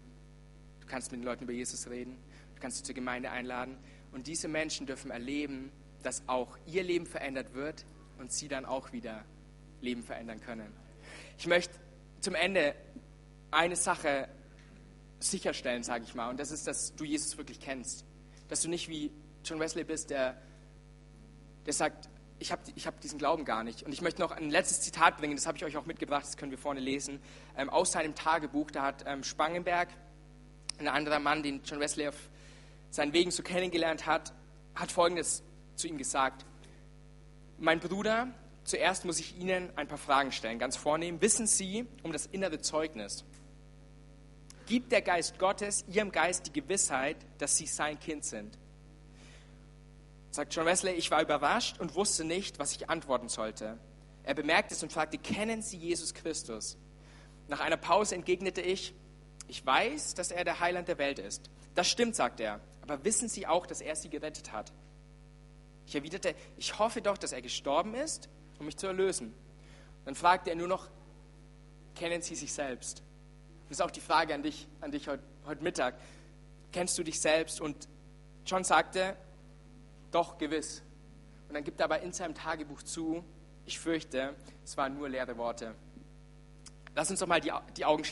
[0.80, 2.18] du kannst mit den Leuten über Jesus reden,
[2.64, 3.78] kannst sie zur Gemeinde einladen.
[4.14, 5.70] Und diese Menschen dürfen erleben,
[6.02, 7.86] dass auch ihr Leben verändert wird
[8.20, 9.26] und sie dann auch wieder
[9.82, 10.72] Leben verändern können.
[11.38, 11.74] Ich möchte
[12.22, 12.74] zum Ende
[13.52, 14.30] eine Sache
[15.20, 18.06] sicherstellen, sage ich mal, und das ist, dass du Jesus wirklich kennst.
[18.48, 19.12] Dass du nicht wie
[19.44, 20.38] John Wesley bist, der,
[21.66, 22.08] der sagt,
[22.40, 23.84] ich habe ich hab diesen Glauben gar nicht.
[23.84, 26.38] Und ich möchte noch ein letztes Zitat bringen, das habe ich euch auch mitgebracht, das
[26.38, 27.20] können wir vorne lesen,
[27.58, 28.72] ähm, aus seinem Tagebuch.
[28.72, 29.90] Da hat ähm, Spangenberg,
[30.78, 32.30] ein anderer Mann, den John Wesley auf
[32.94, 34.34] seinen Wegen so kennengelernt hat,
[34.76, 35.42] hat Folgendes
[35.76, 36.46] zu ihm gesagt.
[37.58, 38.28] Mein Bruder,
[38.66, 41.20] zuerst muss ich Ihnen ein paar Fragen stellen, ganz vornehm.
[41.20, 43.26] Wissen Sie um das innere Zeugnis?
[44.68, 48.60] Gibt der Geist Gottes Ihrem Geist die Gewissheit, dass Sie sein Kind sind?
[50.30, 53.80] Sagt John Wesley, ich war überrascht und wusste nicht, was ich antworten sollte.
[54.22, 56.78] Er bemerkte es und fragte, kennen Sie Jesus Christus?
[57.48, 58.94] Nach einer Pause entgegnete ich,
[59.48, 61.50] ich weiß, dass er der Heiland der Welt ist.
[61.76, 64.72] Das stimmt, sagt er, aber wissen Sie auch, dass er Sie gerettet hat?
[65.86, 69.34] Ich erwiderte, ich hoffe doch, dass er gestorben ist, um mich zu erlösen.
[70.06, 70.90] Dann fragte er nur noch,
[71.96, 73.04] kennen Sie sich selbst?
[73.70, 75.96] Das ist auch die Frage an dich, an dich heute, heute Mittag.
[76.72, 77.62] Kennst du dich selbst?
[77.62, 77.88] Und
[78.46, 79.16] John sagte,
[80.12, 80.84] doch, gewiss.
[81.48, 83.24] Und dann gibt er aber in seinem Tagebuch zu,
[83.66, 85.76] ich fürchte, es waren nur leere Worte.
[86.96, 88.02] Lass uns doch mal die, die Augen schließen.